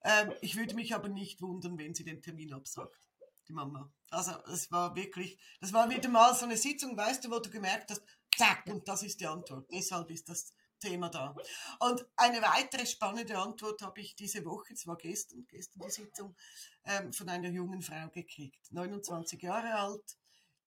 Ähm, 0.02 0.32
ich 0.40 0.56
würde 0.56 0.74
mich 0.74 0.94
aber 0.94 1.08
nicht 1.08 1.42
wundern, 1.42 1.78
wenn 1.78 1.94
sie 1.94 2.04
den 2.04 2.22
Termin 2.22 2.52
absagt, 2.52 3.06
die 3.48 3.52
Mama. 3.52 3.92
Also 4.10 4.32
es 4.52 4.70
war 4.70 4.94
wirklich, 4.94 5.38
das 5.60 5.72
war 5.72 5.88
wieder 5.88 6.08
mal 6.08 6.34
so 6.34 6.44
eine 6.44 6.56
Sitzung, 6.56 6.96
weißt 6.96 7.24
du, 7.24 7.30
wo 7.30 7.38
du 7.38 7.50
gemerkt 7.50 7.90
hast, 7.90 8.02
zack, 8.36 8.64
und 8.66 8.86
das 8.86 9.02
ist 9.02 9.20
die 9.20 9.26
Antwort. 9.26 9.66
Deshalb 9.70 10.10
ist 10.10 10.28
das 10.28 10.52
Thema 10.78 11.08
da. 11.08 11.34
Und 11.78 12.04
eine 12.16 12.42
weitere 12.42 12.86
spannende 12.86 13.38
Antwort 13.38 13.80
habe 13.82 14.00
ich 14.00 14.16
diese 14.16 14.44
Woche, 14.44 14.74
es 14.74 14.86
war 14.86 14.96
gestern, 14.96 15.46
gestern 15.48 15.80
die 15.86 15.90
Sitzung, 15.90 16.36
ähm, 16.84 17.12
von 17.12 17.28
einer 17.28 17.48
jungen 17.48 17.82
Frau 17.82 18.08
gekriegt. 18.08 18.72
29 18.72 19.40
Jahre 19.40 19.74
alt, 19.74 20.16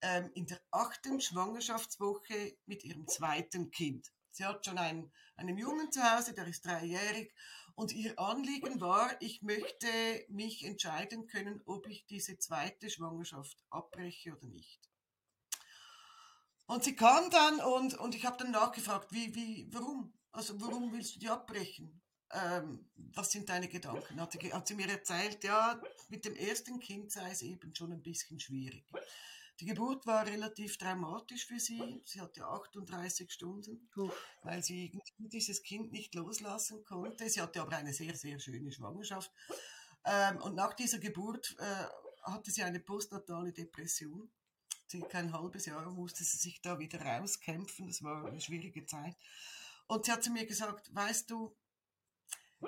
ähm, 0.01 0.31
in 0.33 0.45
der 0.45 0.61
achten 0.71 1.19
Schwangerschaftswoche 1.19 2.57
mit 2.65 2.83
ihrem 2.83 3.07
zweiten 3.07 3.71
Kind. 3.71 4.11
Sie 4.35 4.43
hat 4.43 4.65
schon 4.65 4.77
einen, 4.77 5.13
einen 5.37 5.57
Jungen 5.57 5.93
zu 5.93 6.03
Hause, 6.03 6.33
der 6.33 6.45
ist 6.45 6.65
dreijährig. 6.65 7.33
Und 7.75 7.93
ihr 7.93 8.19
Anliegen 8.19 8.81
war, 8.81 9.09
ich 9.21 9.41
möchte 9.41 9.87
mich 10.27 10.65
entscheiden 10.65 11.25
können, 11.27 11.61
ob 11.65 11.87
ich 11.87 12.05
diese 12.05 12.37
zweite 12.37 12.89
Schwangerschaft 12.89 13.57
abbreche 13.69 14.35
oder 14.35 14.47
nicht. 14.47 14.89
Und 16.65 16.83
sie 16.83 16.97
kam 16.97 17.29
dann 17.29 17.61
und, 17.61 17.93
und 17.93 18.13
ich 18.13 18.25
habe 18.25 18.37
dann 18.37 18.51
nachgefragt, 18.51 19.13
wie, 19.13 19.33
wie, 19.35 19.69
warum? 19.71 20.13
Also 20.33 20.59
warum 20.59 20.91
willst 20.91 21.15
du 21.15 21.19
die 21.19 21.29
abbrechen? 21.29 22.01
Ähm, 22.31 22.89
was 22.95 23.31
sind 23.31 23.47
deine 23.47 23.69
Gedanken? 23.69 24.19
Hat 24.19 24.33
sie, 24.33 24.51
hat 24.51 24.67
sie 24.67 24.75
mir 24.75 24.89
erzählt, 24.89 25.45
ja, 25.45 25.81
mit 26.09 26.25
dem 26.25 26.35
ersten 26.35 26.79
Kind 26.81 27.09
sei 27.09 27.31
es 27.31 27.41
eben 27.41 27.73
schon 27.73 27.93
ein 27.93 28.01
bisschen 28.01 28.37
schwierig. 28.39 28.83
Die 29.59 29.65
Geburt 29.65 30.05
war 30.05 30.25
relativ 30.25 30.77
dramatisch 30.77 31.45
für 31.45 31.59
sie. 31.59 32.01
Sie 32.05 32.19
hatte 32.19 32.45
38 32.45 33.31
Stunden, 33.31 33.89
weil 34.43 34.61
sie 34.61 34.91
dieses 35.17 35.63
Kind 35.63 35.93
nicht 35.93 36.13
loslassen 36.13 36.83
konnte. 36.83 37.29
Sie 37.29 37.41
hatte 37.41 37.61
aber 37.61 37.77
eine 37.77 37.93
sehr, 37.93 38.15
sehr 38.15 38.39
schöne 38.39 38.71
Schwangerschaft. 38.71 39.31
Ähm, 40.03 40.37
und 40.41 40.55
nach 40.55 40.73
dieser 40.73 40.99
Geburt 40.99 41.55
äh, 41.57 41.85
hatte 42.23 42.51
sie 42.51 42.63
eine 42.63 42.81
postnatale 42.81 43.53
Depression. 43.53 44.29
Circa 44.89 45.19
ein 45.19 45.33
halbes 45.33 45.65
Jahr 45.65 45.89
musste 45.89 46.23
sie 46.23 46.37
sich 46.37 46.61
da 46.61 46.77
wieder 46.77 47.01
rauskämpfen. 47.01 47.87
Das 47.87 48.03
war 48.03 48.25
eine 48.25 48.41
schwierige 48.41 48.85
Zeit. 48.85 49.15
Und 49.87 50.05
sie 50.05 50.11
hat 50.11 50.23
zu 50.23 50.31
mir 50.31 50.45
gesagt, 50.45 50.93
weißt 50.93 51.29
du, 51.31 51.55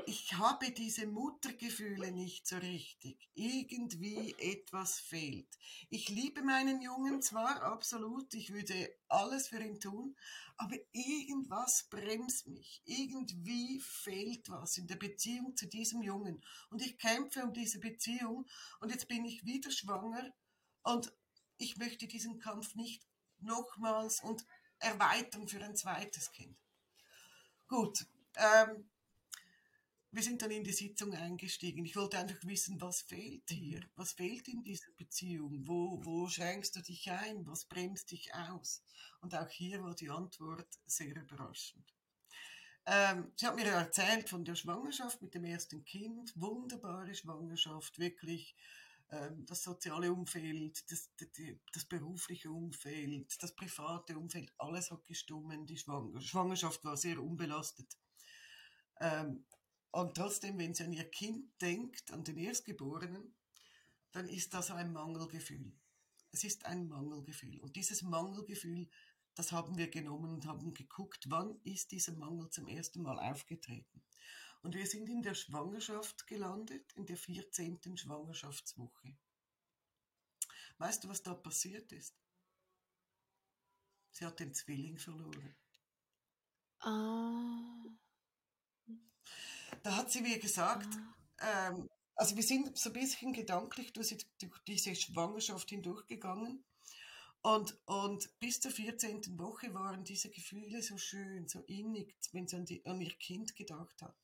ich 0.06 0.34
habe 0.34 0.72
diese 0.72 1.08
Muttergefühle 1.08 2.12
nicht 2.12 2.48
so 2.48 2.58
richtig. 2.58 3.30
Irgendwie 3.34 4.36
etwas 4.40 5.00
fehlt. 5.00 5.48
Ich 5.90 6.10
liebe 6.10 6.42
meinen 6.42 6.82
Jungen 6.82 7.22
zwar 7.22 7.62
absolut, 7.64 8.34
ich 8.34 8.52
würde 8.52 8.94
alles 9.08 9.48
für 9.48 9.62
ihn 9.62 9.80
tun, 9.80 10.16
aber 10.58 10.76
irgendwas 10.92 11.88
bremst 11.90 12.48
mich. 12.48 12.82
Irgendwie 12.86 13.80
fehlt 13.80 14.50
was 14.50 14.78
in 14.78 14.88
der 14.88 14.96
Beziehung 14.96 15.56
zu 15.56 15.68
diesem 15.68 16.02
Jungen. 16.02 16.44
Und 16.70 16.82
ich 16.82 16.98
kämpfe 16.98 17.44
um 17.44 17.54
diese 17.54 17.80
Beziehung 17.80 18.46
und 18.80 18.92
jetzt 18.92 19.08
bin 19.08 19.26
ich 19.26 19.46
wieder 19.46 19.72
schwanger 19.72 20.34
und 20.84 21.14
ich 21.58 21.78
möchte 21.78 22.08
diesen 22.08 22.40
Kampf 22.40 22.76
nicht 22.76 23.06
nochmals 23.40 24.22
und 24.24 24.46
erweitern 24.80 25.48
für 25.48 25.64
ein 25.64 25.76
zweites 25.76 26.32
Kind. 26.32 26.58
Gut, 27.68 28.06
ähm, 28.36 28.90
wir 30.12 30.24
sind 30.24 30.42
dann 30.42 30.52
in 30.52 30.64
die 30.64 30.74
Sitzung 30.74 31.14
eingestiegen. 31.14 31.86
Ich 31.86 31.96
wollte 31.96 32.18
einfach 32.18 32.42
wissen, 32.44 32.80
was 32.80 33.02
fehlt 33.02 33.50
hier? 33.50 33.82
Was 33.96 34.14
fehlt 34.14 34.48
in 34.48 34.64
dieser 34.64 34.92
Beziehung? 34.96 35.68
Wo, 35.68 36.00
wo 36.04 36.28
schränkst 36.28 36.76
du 36.76 36.82
dich 36.82 37.12
ein? 37.12 37.46
Was 37.46 37.66
bremst 37.66 38.12
dich 38.12 38.34
aus? 38.34 38.82
Und 39.22 39.36
auch 39.36 39.50
hier 39.50 39.84
war 39.84 39.96
die 39.96 40.10
Antwort 40.10 40.68
sehr 40.86 41.16
überraschend. 41.16 41.94
Ähm, 42.86 43.34
sie 43.36 43.46
hat 43.46 43.56
mir 43.58 43.66
erzählt 43.66 44.30
von 44.30 44.46
der 44.46 44.56
Schwangerschaft 44.56 45.22
mit 45.22 45.34
dem 45.34 45.44
ersten 45.44 45.84
Kind. 45.84 46.32
Wunderbare 46.36 47.14
Schwangerschaft, 47.14 48.00
wirklich. 48.00 48.56
Ähm, 49.10 49.46
das 49.46 49.64
soziale 49.64 50.12
Umfeld, 50.12 50.90
das, 50.90 51.10
das, 51.18 51.30
das, 51.74 51.86
berufliche 51.86 52.50
Umfeld, 52.50 53.42
das 53.42 53.56
private 53.56 54.18
Umfeld, 54.18 54.54
alles 54.58 54.92
hat 54.92 55.06
gestummen. 55.06 55.66
Die 55.66 55.78
Schwangerschaft 55.78 56.84
war 56.86 56.98
sehr 56.98 57.22
unbelastet. 57.22 57.98
Ähm, 59.00 59.46
und 60.02 60.14
trotzdem, 60.14 60.60
wenn 60.60 60.76
sie 60.76 60.84
an 60.84 60.94
ihr 60.94 61.10
Kind 61.10 61.60
denkt, 61.60 62.12
an 62.12 62.24
den 62.24 62.38
Erstgeborenen, 62.38 63.34
dann 64.12 64.30
ist 64.30 64.54
das 64.54 64.70
ein 64.70 64.94
Mangelgefühl. 64.94 65.74
Es 66.32 66.44
ist 66.44 66.66
ein 66.66 66.88
Mangelgefühl. 66.88 67.60
Und 67.62 67.76
dieses 67.76 68.04
Mangelgefühl, 68.04 68.88
das 69.34 69.52
haben 69.52 69.76
wir 69.76 69.90
genommen 69.90 70.32
und 70.32 70.46
haben 70.46 70.76
geguckt, 70.76 71.26
wann 71.30 71.60
ist 71.64 71.92
dieser 71.92 72.12
Mangel 72.12 72.48
zum 72.52 72.68
ersten 72.68 73.02
Mal 73.02 73.18
aufgetreten. 73.18 74.04
Und 74.62 74.76
wir 74.76 74.86
sind 74.86 75.10
in 75.10 75.24
der 75.24 75.34
Schwangerschaft 75.34 76.28
gelandet, 76.28 76.94
in 76.94 77.08
der 77.08 77.18
14. 77.18 77.98
Schwangerschaftswoche. 77.98 79.18
Weißt 80.78 81.04
du, 81.04 81.10
was 81.10 81.24
da 81.24 81.34
passiert 81.34 81.92
ist? 81.92 82.16
Sie 84.12 84.26
hat 84.26 84.40
den 84.40 84.54
Zwilling 84.54 85.00
verloren. 85.00 85.56
Ah. 86.82 87.68
Da 89.84 89.96
hat 89.96 90.12
sie 90.12 90.22
mir 90.22 90.40
gesagt, 90.40 90.88
Ah. 91.40 91.70
ähm, 91.70 91.90
also 92.16 92.36
wir 92.36 92.44
sind 92.44 92.78
so 92.78 92.90
ein 92.90 92.94
bisschen 92.94 93.34
gedanklich 93.34 93.94
durch, 93.94 94.16
durch 94.40 94.60
diese 94.66 94.96
Schwangerschaft 94.96 95.70
hindurchgegangen. 95.70 96.64
Und, 97.42 97.78
und 97.86 98.40
bis 98.40 98.60
zur 98.60 98.72
14. 98.72 99.38
Woche 99.40 99.74
waren 99.74 100.04
diese 100.04 100.30
Gefühle 100.30 100.82
so 100.82 100.98
schön, 100.98 101.48
so 101.48 101.62
innig, 101.68 102.16
wenn 102.34 102.48
sie 102.48 102.56
an, 102.58 102.66
die, 102.66 102.86
an 102.86 103.00
ihr 103.00 103.14
Kind 103.14 103.56
gedacht 103.56 104.02
hat. 104.02 104.16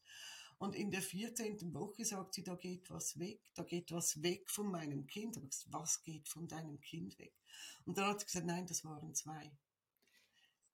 Und 0.58 0.76
in 0.76 0.92
der 0.92 1.02
14. 1.02 1.74
Woche 1.74 2.04
sagt 2.06 2.34
sie, 2.34 2.44
da 2.44 2.56
geht 2.56 2.90
was 2.90 3.20
weg, 3.20 3.40
da 3.54 3.64
geht 3.64 3.92
was 3.92 4.22
weg 4.24 4.50
von 4.50 4.72
meinem 4.72 5.06
Kind. 5.08 5.38
Aber 5.38 5.48
was 5.68 6.02
geht 6.04 6.28
von 6.28 6.48
deinem 6.48 6.80
Kind 6.82 7.18
weg? 7.20 7.34
Und 7.86 7.98
dann 7.98 8.08
hat 8.08 8.22
sie 8.22 8.26
gesagt, 8.26 8.46
nein, 8.46 8.66
das 8.66 8.84
waren 8.84 9.14
zwei. 9.14 9.52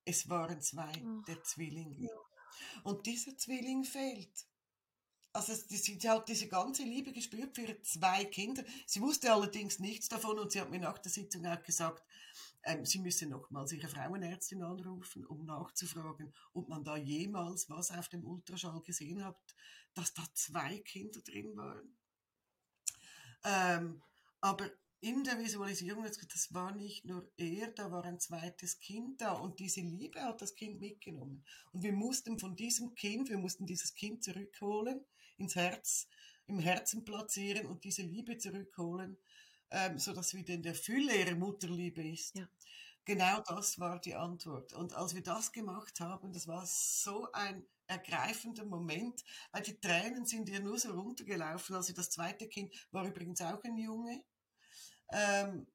Es 0.04 0.28
waren 0.28 0.60
zwei, 0.62 0.92
Oh. 1.04 1.22
der 1.26 1.42
Zwilling. 1.44 2.08
Und 2.84 3.06
dieser 3.06 3.36
Zwilling 3.36 3.84
fehlt. 3.84 4.46
Also 5.32 5.54
sie, 5.54 5.96
hat 6.08 6.28
diese 6.28 6.48
ganze 6.48 6.82
Liebe 6.82 7.12
gespürt 7.12 7.54
für 7.54 7.62
ihre 7.62 7.80
zwei 7.82 8.24
Kinder. 8.24 8.64
Sie 8.86 9.00
wusste 9.00 9.32
allerdings 9.32 9.78
nichts 9.78 10.08
davon 10.08 10.38
und 10.38 10.50
sie 10.50 10.60
hat 10.60 10.70
mir 10.70 10.80
nach 10.80 10.98
der 10.98 11.12
Sitzung 11.12 11.46
auch 11.46 11.62
gesagt, 11.62 12.02
ähm, 12.64 12.84
sie 12.84 12.98
müsse 12.98 13.26
nochmals 13.26 13.72
ihre 13.72 13.88
Frauenärztin 13.88 14.62
anrufen, 14.62 15.24
um 15.24 15.46
nachzufragen, 15.46 16.34
ob 16.52 16.68
man 16.68 16.84
da 16.84 16.96
jemals 16.96 17.70
was 17.70 17.92
auf 17.92 18.08
dem 18.08 18.24
Ultraschall 18.24 18.82
gesehen 18.82 19.24
hat, 19.24 19.38
dass 19.94 20.12
da 20.14 20.24
zwei 20.34 20.78
Kinder 20.80 21.20
drin 21.20 21.56
waren. 21.56 21.96
Ähm, 23.44 24.02
aber 24.40 24.68
in 25.00 25.24
der 25.24 25.38
Visualisierung, 25.38 26.04
das 26.04 26.52
war 26.52 26.74
nicht 26.74 27.06
nur 27.06 27.30
er, 27.38 27.70
da 27.70 27.90
war 27.90 28.04
ein 28.04 28.20
zweites 28.20 28.80
Kind 28.80 29.20
da 29.20 29.32
und 29.32 29.58
diese 29.58 29.80
Liebe 29.80 30.20
hat 30.22 30.42
das 30.42 30.54
Kind 30.54 30.80
mitgenommen. 30.80 31.44
Und 31.72 31.82
wir 31.82 31.92
mussten 31.92 32.38
von 32.38 32.54
diesem 32.54 32.94
Kind, 32.94 33.30
wir 33.30 33.38
mussten 33.38 33.64
dieses 33.64 33.94
Kind 33.94 34.22
zurückholen, 34.22 35.04
ins 35.40 35.56
Herz, 35.56 36.06
im 36.46 36.58
Herzen 36.58 37.04
platzieren 37.04 37.66
und 37.66 37.84
diese 37.84 38.02
Liebe 38.02 38.38
zurückholen, 38.38 39.16
ähm, 39.70 39.98
sodass 39.98 40.34
wieder 40.34 40.54
in 40.54 40.62
der 40.62 40.74
Fülle 40.74 41.16
ihrer 41.16 41.34
Mutterliebe 41.34 42.06
ist. 42.06 42.36
Ja. 42.36 42.48
Genau 43.04 43.40
das 43.40 43.78
war 43.80 43.98
die 44.00 44.14
Antwort. 44.14 44.72
Und 44.74 44.94
als 44.94 45.14
wir 45.14 45.22
das 45.22 45.50
gemacht 45.50 45.98
haben, 46.00 46.32
das 46.32 46.46
war 46.46 46.64
so 46.66 47.30
ein 47.32 47.66
ergreifender 47.86 48.64
Moment, 48.64 49.24
weil 49.50 49.62
die 49.62 49.80
Tränen 49.80 50.24
sind 50.24 50.48
ihr 50.48 50.60
nur 50.60 50.78
so 50.78 50.92
runtergelaufen. 50.92 51.74
Also 51.74 51.92
das 51.92 52.10
zweite 52.10 52.46
Kind 52.46 52.72
war 52.92 53.04
übrigens 53.06 53.40
auch 53.40 53.62
ein 53.64 53.76
Junge. 53.76 54.22
Ähm, 55.12 55.66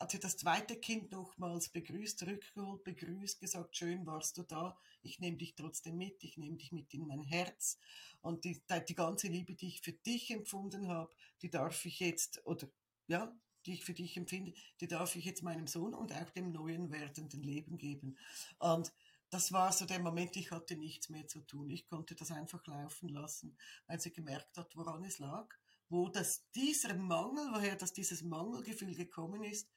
hat 0.00 0.10
sie 0.10 0.18
das 0.18 0.38
zweite 0.38 0.76
Kind 0.76 1.12
nochmals 1.12 1.68
begrüßt, 1.68 2.18
zurückgeholt, 2.18 2.82
begrüßt, 2.84 3.38
gesagt, 3.38 3.76
schön 3.76 4.06
warst 4.06 4.38
du 4.38 4.42
da, 4.42 4.78
ich 5.02 5.20
nehme 5.20 5.36
dich 5.36 5.54
trotzdem 5.54 5.98
mit, 5.98 6.24
ich 6.24 6.38
nehme 6.38 6.56
dich 6.56 6.72
mit 6.72 6.92
in 6.94 7.06
mein 7.06 7.22
Herz 7.22 7.78
und 8.22 8.44
die, 8.44 8.62
die 8.88 8.94
ganze 8.94 9.28
Liebe, 9.28 9.54
die 9.54 9.68
ich 9.68 9.82
für 9.82 9.92
dich 9.92 10.30
empfunden 10.30 10.88
habe, 10.88 11.14
die 11.42 11.50
darf 11.50 11.84
ich 11.84 12.00
jetzt, 12.00 12.40
oder 12.46 12.66
ja, 13.08 13.38
die 13.66 13.74
ich 13.74 13.84
für 13.84 13.92
dich 13.92 14.16
empfinde, 14.16 14.54
die 14.80 14.88
darf 14.88 15.14
ich 15.16 15.26
jetzt 15.26 15.42
meinem 15.42 15.66
Sohn 15.66 15.94
und 15.94 16.14
auch 16.14 16.30
dem 16.30 16.50
neuen 16.50 16.90
werdenden 16.90 17.42
Leben 17.42 17.76
geben. 17.76 18.16
Und 18.58 18.90
das 19.28 19.52
war 19.52 19.70
so 19.70 19.84
der 19.84 20.00
Moment, 20.00 20.34
ich 20.36 20.50
hatte 20.50 20.76
nichts 20.76 21.10
mehr 21.10 21.26
zu 21.28 21.40
tun. 21.40 21.68
Ich 21.68 21.86
konnte 21.86 22.14
das 22.14 22.30
einfach 22.30 22.66
laufen 22.66 23.10
lassen, 23.10 23.56
weil 23.86 24.00
sie 24.00 24.12
gemerkt 24.12 24.56
hat, 24.56 24.74
woran 24.76 25.04
es 25.04 25.18
lag, 25.18 25.54
wo 25.90 26.08
das, 26.08 26.48
dieser 26.52 26.94
Mangel, 26.94 27.52
woher 27.52 27.76
das 27.76 27.92
dieses 27.92 28.22
Mangelgefühl 28.22 28.94
gekommen 28.94 29.44
ist. 29.44 29.68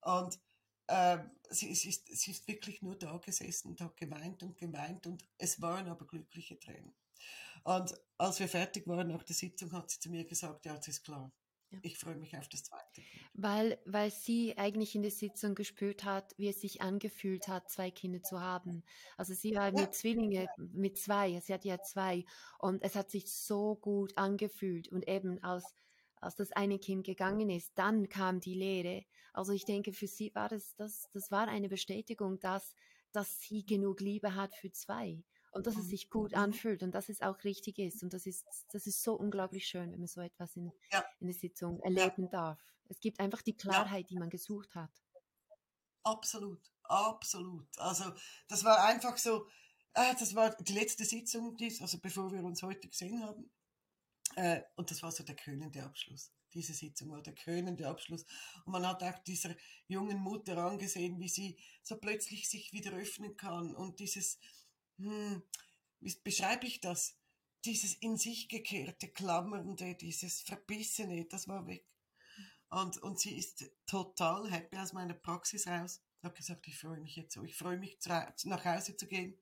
Und 0.00 0.38
äh, 0.86 1.18
sie, 1.50 1.74
sie, 1.74 1.90
ist, 1.90 2.08
sie 2.08 2.32
ist 2.32 2.48
wirklich 2.48 2.82
nur 2.82 2.96
da 2.96 3.16
gesessen 3.18 3.68
und 3.68 3.80
hat 3.80 3.96
geweint 3.96 4.42
und 4.42 4.56
geweint 4.56 5.06
und 5.06 5.24
es 5.38 5.60
waren 5.60 5.88
aber 5.88 6.06
glückliche 6.06 6.58
Tränen. 6.58 6.94
Und 7.62 7.94
als 8.16 8.40
wir 8.40 8.48
fertig 8.48 8.86
waren 8.86 9.08
nach 9.08 9.22
der 9.22 9.36
Sitzung, 9.36 9.72
hat 9.72 9.90
sie 9.90 10.00
zu 10.00 10.10
mir 10.10 10.24
gesagt, 10.24 10.64
ja, 10.64 10.74
es 10.74 10.88
ist 10.88 11.04
klar, 11.04 11.30
ja. 11.70 11.78
Ich 11.82 11.98
freue 11.98 12.16
mich 12.16 12.36
auf 12.36 12.48
das 12.48 12.64
zweite. 12.64 13.02
Weil, 13.34 13.78
weil 13.84 14.10
sie 14.10 14.56
eigentlich 14.58 14.94
in 14.94 15.02
der 15.02 15.10
Sitzung 15.10 15.54
gespürt 15.54 16.04
hat, 16.04 16.34
wie 16.36 16.48
es 16.48 16.60
sich 16.60 16.82
angefühlt 16.82 17.48
hat, 17.48 17.70
zwei 17.70 17.90
Kinder 17.90 18.22
zu 18.22 18.40
haben. 18.40 18.82
Also 19.16 19.34
sie 19.34 19.54
war 19.54 19.70
mit 19.72 19.94
Zwillinge, 19.94 20.48
mit 20.56 20.98
zwei, 20.98 21.38
sie 21.40 21.54
hat 21.54 21.64
ja 21.64 21.80
zwei. 21.80 22.24
Und 22.58 22.82
es 22.82 22.96
hat 22.96 23.10
sich 23.10 23.30
so 23.32 23.76
gut 23.76 24.16
angefühlt. 24.16 24.88
Und 24.88 25.08
eben 25.08 25.42
als, 25.42 25.64
als 26.16 26.36
das 26.36 26.52
eine 26.52 26.78
Kind 26.78 27.04
gegangen 27.06 27.50
ist, 27.50 27.72
dann 27.76 28.08
kam 28.08 28.40
die 28.40 28.54
Lehre. 28.54 29.04
Also 29.32 29.52
ich 29.52 29.64
denke, 29.64 29.92
für 29.92 30.08
sie 30.08 30.34
war 30.34 30.48
das, 30.48 30.74
das, 30.76 31.08
das 31.12 31.30
war 31.30 31.46
eine 31.48 31.68
Bestätigung, 31.68 32.40
dass, 32.40 32.74
dass 33.12 33.40
sie 33.40 33.64
genug 33.64 34.00
Liebe 34.00 34.34
hat 34.34 34.54
für 34.54 34.72
zwei 34.72 35.22
und 35.52 35.66
dass 35.66 35.76
es 35.76 35.86
sich 35.86 36.10
gut 36.10 36.34
anfühlt 36.34 36.82
und 36.82 36.92
dass 36.92 37.08
es 37.08 37.20
auch 37.22 37.42
richtig 37.44 37.78
ist. 37.78 38.02
Und 38.02 38.12
das 38.12 38.26
ist, 38.26 38.46
das 38.72 38.86
ist 38.86 39.02
so 39.02 39.14
unglaublich 39.14 39.66
schön, 39.66 39.90
wenn 39.92 39.98
man 39.98 40.08
so 40.08 40.20
etwas 40.20 40.56
in, 40.56 40.72
ja. 40.92 41.04
in 41.18 41.26
der 41.26 41.36
Sitzung 41.36 41.80
erleben 41.80 42.24
ja. 42.24 42.30
darf. 42.30 42.58
Es 42.88 43.00
gibt 43.00 43.20
einfach 43.20 43.42
die 43.42 43.56
Klarheit, 43.56 44.06
ja. 44.06 44.08
die 44.08 44.18
man 44.18 44.30
gesucht 44.30 44.74
hat. 44.74 44.90
Absolut, 46.02 46.60
absolut. 46.84 47.66
Also 47.78 48.12
das 48.48 48.64
war 48.64 48.84
einfach 48.84 49.16
so, 49.18 49.46
äh, 49.94 50.14
das 50.18 50.34
war 50.34 50.54
die 50.56 50.72
letzte 50.72 51.04
Sitzung, 51.04 51.56
dies, 51.56 51.80
also 51.82 51.98
bevor 51.98 52.32
wir 52.32 52.42
uns 52.42 52.62
heute 52.62 52.88
gesehen 52.88 53.22
haben. 53.22 53.50
Äh, 54.36 54.62
und 54.76 54.90
das 54.90 55.02
war 55.02 55.10
so 55.10 55.24
der 55.24 55.36
krönende 55.36 55.82
Abschluss. 55.82 56.32
Diese 56.52 56.74
Sitzung 56.74 57.10
war 57.10 57.22
der 57.22 57.34
krönende 57.34 57.86
Abschluss. 57.86 58.24
Und 58.64 58.72
man 58.72 58.86
hat 58.86 59.02
auch 59.02 59.18
dieser 59.24 59.54
jungen 59.86 60.18
Mutter 60.18 60.56
angesehen, 60.58 61.18
wie 61.20 61.28
sie 61.28 61.56
so 61.82 61.96
plötzlich 61.96 62.48
sich 62.48 62.72
wieder 62.72 62.92
öffnen 62.92 63.36
kann 63.36 63.74
und 63.74 64.00
dieses, 64.00 64.38
hm, 65.00 65.42
wie 66.00 66.14
beschreibe 66.22 66.66
ich 66.66 66.80
das? 66.80 67.16
Dieses 67.64 67.94
in 67.94 68.16
sich 68.16 68.48
gekehrte, 68.48 69.08
klammernde, 69.08 69.94
dieses 69.94 70.40
Verbissene, 70.40 71.26
das 71.26 71.46
war 71.46 71.66
weg. 71.66 71.84
Und, 72.70 72.98
und 72.98 73.18
sie 73.18 73.36
ist 73.36 73.70
total 73.86 74.50
happy 74.50 74.78
aus 74.78 74.92
meiner 74.92 75.14
Praxis 75.14 75.66
raus. 75.66 76.00
Ich 76.18 76.24
habe 76.24 76.36
gesagt, 76.36 76.66
ich 76.68 76.78
freue 76.78 77.00
mich 77.00 77.16
jetzt 77.16 77.34
so. 77.34 77.42
Ich 77.42 77.56
freue 77.56 77.76
mich, 77.76 77.98
nach 78.06 78.64
Hause 78.64 78.96
zu 78.96 79.06
gehen, 79.06 79.34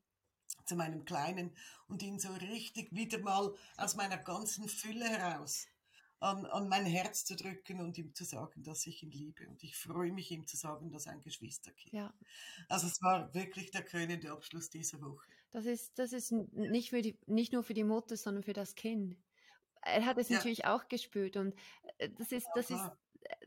zu 0.65 0.75
meinem 0.75 1.05
Kleinen 1.05 1.55
und 1.87 2.01
ihn 2.01 2.19
so 2.19 2.33
richtig 2.33 2.91
wieder 2.91 3.19
mal 3.19 3.53
aus 3.77 3.95
meiner 3.95 4.17
ganzen 4.17 4.67
Fülle 4.67 5.07
heraus 5.07 5.67
an, 6.19 6.45
an 6.45 6.67
mein 6.67 6.85
Herz 6.85 7.25
zu 7.25 7.35
drücken 7.35 7.79
und 7.79 7.97
ihm 7.97 8.13
zu 8.13 8.25
sagen, 8.25 8.63
dass 8.63 8.85
ich 8.87 9.03
ihn 9.03 9.11
liebe. 9.11 9.47
Und 9.47 9.63
ich 9.63 9.77
freue 9.77 10.11
mich, 10.11 10.31
ihm 10.31 10.45
zu 10.47 10.57
sagen, 10.57 10.91
dass 10.91 11.07
ein 11.07 11.21
Geschwisterkind. 11.21 11.93
Ja. 11.93 12.13
Also 12.67 12.87
es 12.87 13.01
war 13.01 13.33
wirklich 13.33 13.71
der 13.71 13.83
krönende 13.83 14.31
Abschluss 14.31 14.69
dieser 14.69 15.01
Woche. 15.01 15.31
Das 15.51 15.65
ist, 15.65 15.97
das 15.97 16.13
ist 16.13 16.31
nicht, 16.31 16.89
für 16.89 17.01
die, 17.01 17.17
nicht 17.25 17.53
nur 17.53 17.63
für 17.63 17.73
die 17.73 17.83
Mutter, 17.83 18.15
sondern 18.17 18.43
für 18.43 18.53
das 18.53 18.75
Kind. 18.75 19.17
Er 19.81 20.05
hat 20.05 20.17
es 20.17 20.29
ja. 20.29 20.37
natürlich 20.37 20.65
auch 20.65 20.87
gespürt 20.87 21.37
und 21.37 21.55
äh, 21.97 22.09
das 22.17 22.31
ist, 22.31 22.47
das 22.53 22.69
ist, 22.69 22.83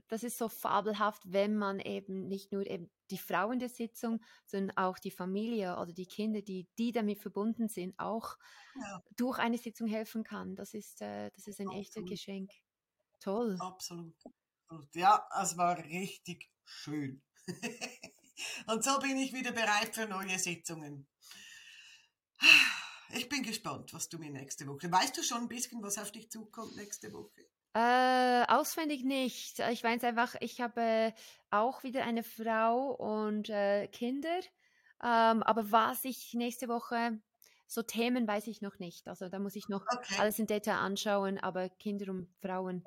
das 0.08 0.22
ist 0.22 0.38
so 0.38 0.48
fabelhaft, 0.48 1.22
wenn 1.24 1.56
man 1.56 1.80
eben 1.80 2.26
nicht 2.28 2.52
nur 2.52 2.66
eben 2.66 2.90
die 3.10 3.18
Frau 3.18 3.50
in 3.50 3.58
der 3.58 3.68
Sitzung, 3.68 4.22
sondern 4.46 4.76
auch 4.76 4.98
die 4.98 5.10
Familie 5.10 5.78
oder 5.78 5.92
die 5.92 6.06
Kinder, 6.06 6.42
die, 6.42 6.68
die 6.78 6.92
damit 6.92 7.20
verbunden 7.20 7.68
sind, 7.68 7.98
auch 7.98 8.36
ja. 8.74 9.02
durch 9.16 9.38
eine 9.38 9.58
Sitzung 9.58 9.86
helfen 9.86 10.24
kann. 10.24 10.56
Das 10.56 10.74
ist, 10.74 11.00
äh, 11.02 11.30
das 11.30 11.46
ist 11.46 11.60
ein 11.60 11.68
Absolut. 11.68 11.86
echtes 11.86 12.04
Geschenk. 12.04 12.50
Toll. 13.20 13.56
Absolut. 13.60 14.16
Ja, 14.94 15.28
es 15.40 15.56
war 15.56 15.78
richtig 15.78 16.50
schön. 16.64 17.22
und 18.66 18.82
so 18.82 18.98
bin 19.00 19.16
ich 19.18 19.32
wieder 19.32 19.52
bereit 19.52 19.94
für 19.94 20.06
neue 20.06 20.38
Sitzungen. 20.38 21.06
Ich 23.14 23.28
bin 23.28 23.42
gespannt, 23.42 23.92
was 23.92 24.08
du 24.08 24.18
mir 24.18 24.30
nächste 24.30 24.66
Woche. 24.66 24.90
Weißt 24.90 25.16
du 25.16 25.22
schon 25.22 25.42
ein 25.42 25.48
bisschen, 25.48 25.82
was 25.82 25.98
auf 25.98 26.12
dich 26.12 26.30
zukommt 26.30 26.76
nächste 26.76 27.12
Woche? 27.12 27.46
Äh, 27.74 28.44
auswendig 28.48 29.04
nicht. 29.04 29.58
Ich 29.70 29.82
weiß 29.82 30.04
einfach, 30.04 30.34
ich 30.40 30.60
habe 30.60 31.14
auch 31.50 31.82
wieder 31.82 32.04
eine 32.04 32.22
Frau 32.22 32.92
und 32.92 33.48
äh, 33.48 33.86
Kinder. 33.88 34.40
Ähm, 35.02 35.42
aber 35.42 35.70
was 35.70 36.04
ich 36.04 36.34
nächste 36.34 36.68
Woche, 36.68 37.20
so 37.66 37.82
Themen 37.82 38.26
weiß 38.26 38.46
ich 38.46 38.60
noch 38.60 38.78
nicht. 38.78 39.08
Also 39.08 39.28
da 39.28 39.38
muss 39.38 39.56
ich 39.56 39.68
noch 39.68 39.84
okay. 39.94 40.16
alles 40.18 40.38
in 40.38 40.46
Detail 40.46 40.76
anschauen. 40.76 41.38
Aber 41.38 41.68
Kinder 41.68 42.10
und 42.10 42.28
Frauen, 42.40 42.84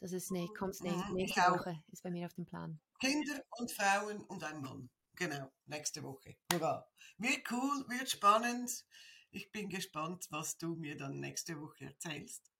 das 0.00 0.12
ist 0.12 0.30
ne, 0.30 0.48
kommt 0.58 0.80
nächste, 0.80 1.08
mhm, 1.08 1.14
nächste 1.14 1.40
Woche, 1.40 1.82
ist 1.92 2.02
bei 2.02 2.10
mir 2.10 2.26
auf 2.26 2.34
dem 2.34 2.46
Plan. 2.46 2.80
Kinder 3.00 3.40
und 3.58 3.70
Frauen 3.70 4.20
und 4.22 4.42
ein 4.42 4.60
Mann. 4.60 4.90
Genau, 5.16 5.52
nächste 5.66 6.02
Woche. 6.02 6.36
Hurra. 6.52 6.88
Wird 7.18 7.50
cool, 7.50 7.84
wird 7.88 8.10
spannend. 8.10 8.84
Ich 9.30 9.50
bin 9.50 9.68
gespannt, 9.68 10.26
was 10.30 10.58
du 10.58 10.74
mir 10.76 10.96
dann 10.96 11.20
nächste 11.20 11.60
Woche 11.60 11.86
erzählst. 11.86 12.50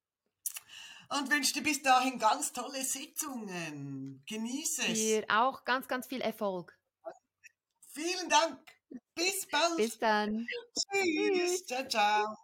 Und 1.09 1.31
wünsche 1.31 1.53
dir 1.53 1.63
bis 1.63 1.83
dahin 1.83 2.19
ganz 2.19 2.53
tolle 2.53 2.83
Sitzungen. 2.83 4.23
Genieße 4.27 4.83
es. 4.87 4.99
Dir 4.99 5.25
auch 5.29 5.65
ganz, 5.65 5.87
ganz 5.87 6.07
viel 6.07 6.21
Erfolg. 6.21 6.77
Vielen 7.91 8.29
Dank. 8.29 8.61
Bis 9.15 9.47
bald. 9.49 9.77
Bis 9.77 9.99
dann. 9.99 10.47
Tschüss. 10.93 11.65
Ciao, 11.67 11.89
ciao. 11.89 12.44